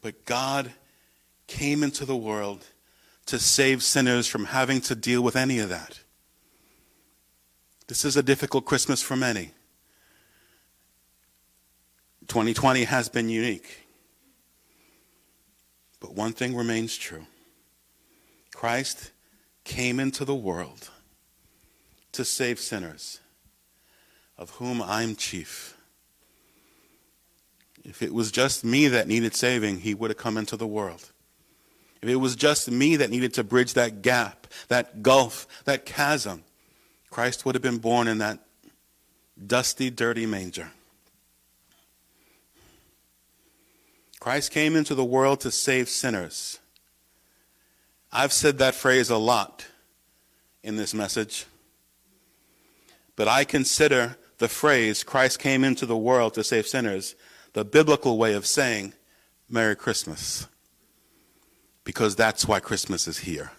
But 0.00 0.24
God 0.24 0.70
came 1.48 1.82
into 1.82 2.04
the 2.04 2.16
world 2.16 2.66
to 3.26 3.40
save 3.40 3.82
sinners 3.82 4.28
from 4.28 4.44
having 4.44 4.80
to 4.82 4.94
deal 4.94 5.22
with 5.22 5.34
any 5.34 5.58
of 5.58 5.70
that. 5.70 5.98
This 7.88 8.04
is 8.04 8.16
a 8.18 8.22
difficult 8.22 8.66
Christmas 8.66 9.02
for 9.02 9.16
many. 9.16 9.52
2020 12.28 12.84
has 12.84 13.08
been 13.08 13.30
unique. 13.30 13.86
But 15.98 16.14
one 16.14 16.32
thing 16.32 16.54
remains 16.54 16.96
true 16.96 17.26
Christ 18.54 19.12
came 19.64 19.98
into 19.98 20.24
the 20.24 20.34
world 20.34 20.90
to 22.12 22.24
save 22.24 22.60
sinners, 22.60 23.20
of 24.36 24.50
whom 24.50 24.82
I'm 24.82 25.16
chief. 25.16 25.76
If 27.84 28.02
it 28.02 28.12
was 28.12 28.30
just 28.30 28.64
me 28.64 28.88
that 28.88 29.08
needed 29.08 29.34
saving, 29.34 29.80
he 29.80 29.94
would 29.94 30.10
have 30.10 30.18
come 30.18 30.36
into 30.36 30.56
the 30.56 30.66
world. 30.66 31.10
If 32.02 32.08
it 32.08 32.16
was 32.16 32.36
just 32.36 32.70
me 32.70 32.96
that 32.96 33.10
needed 33.10 33.32
to 33.34 33.44
bridge 33.44 33.72
that 33.74 34.02
gap, 34.02 34.46
that 34.68 35.02
gulf, 35.02 35.46
that 35.64 35.86
chasm, 35.86 36.44
Christ 37.10 37.44
would 37.44 37.54
have 37.54 37.62
been 37.62 37.78
born 37.78 38.08
in 38.08 38.18
that 38.18 38.38
dusty, 39.46 39.90
dirty 39.90 40.26
manger. 40.26 40.70
Christ 44.20 44.50
came 44.50 44.76
into 44.76 44.94
the 44.94 45.04
world 45.04 45.40
to 45.40 45.50
save 45.50 45.88
sinners. 45.88 46.58
I've 48.10 48.32
said 48.32 48.58
that 48.58 48.74
phrase 48.74 49.10
a 49.10 49.16
lot 49.16 49.66
in 50.62 50.76
this 50.76 50.92
message, 50.92 51.46
but 53.16 53.28
I 53.28 53.44
consider 53.44 54.16
the 54.38 54.48
phrase 54.48 55.04
Christ 55.04 55.38
came 55.38 55.64
into 55.64 55.86
the 55.86 55.96
world 55.96 56.34
to 56.34 56.44
save 56.44 56.66
sinners 56.66 57.14
the 57.52 57.64
biblical 57.64 58.18
way 58.18 58.34
of 58.34 58.46
saying 58.46 58.92
Merry 59.48 59.76
Christmas 59.76 60.46
because 61.84 62.16
that's 62.16 62.46
why 62.46 62.60
Christmas 62.60 63.08
is 63.08 63.18
here. 63.18 63.52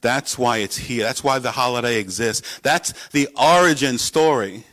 That's 0.00 0.38
why 0.38 0.58
it's 0.58 0.76
here. 0.76 1.04
That's 1.04 1.24
why 1.24 1.38
the 1.38 1.50
holiday 1.50 1.98
exists. 1.98 2.60
That's 2.60 2.92
the 3.08 3.28
origin 3.36 3.98
story 3.98 4.64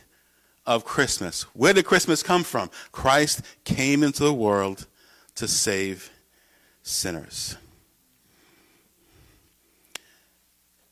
of 0.64 0.84
Christmas. 0.84 1.42
Where 1.54 1.72
did 1.72 1.84
Christmas 1.84 2.22
come 2.22 2.44
from? 2.44 2.70
Christ 2.92 3.42
came 3.64 4.02
into 4.02 4.24
the 4.24 4.34
world 4.34 4.86
to 5.36 5.48
save 5.48 6.10
sinners. 6.82 7.56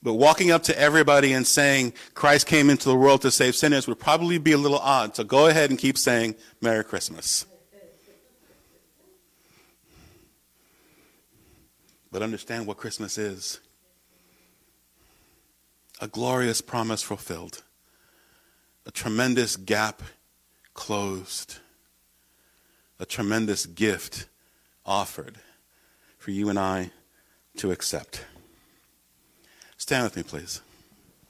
But 0.03 0.15
walking 0.15 0.51
up 0.51 0.65
to 0.65 0.79
everybody 0.79 1.33
and 1.33 1.47
saying 1.47 1.95
Christ 2.13 2.47
came 2.47 2.69
into 2.69 2.91
the 2.91 2.97
world 2.97 3.23
to 3.23 3.31
save 3.31 3.57
sinners 3.57 3.89
would 3.89 3.99
probably 3.99 4.37
be 4.37 4.53
a 4.53 4.59
little 4.59 4.79
odd. 4.79 5.17
So 5.17 5.25
go 5.25 5.47
ahead 5.47 5.71
and 5.71 5.79
keep 5.79 5.97
saying 5.97 6.35
Merry 6.61 6.85
Christmas. 6.85 7.47
But 12.13 12.23
understand 12.23 12.67
what 12.67 12.77
Christmas 12.77 13.17
is 13.17 13.61
a 16.01 16.09
glorious 16.09 16.61
promise 16.61 17.03
fulfilled, 17.03 17.63
a 18.87 18.91
tremendous 18.91 19.57
gap 19.57 20.03
closed, 20.75 21.59
a 22.99 23.07
tremendous 23.07 23.67
gift 23.67 24.27
offered 24.85 25.39
for 26.19 26.31
you 26.31 26.49
and 26.49 26.59
I 26.59 26.91
to 27.57 27.71
accept. 27.71 28.25
Stand 29.77 30.05
with 30.05 30.17
me, 30.17 30.23
please. 30.23 30.61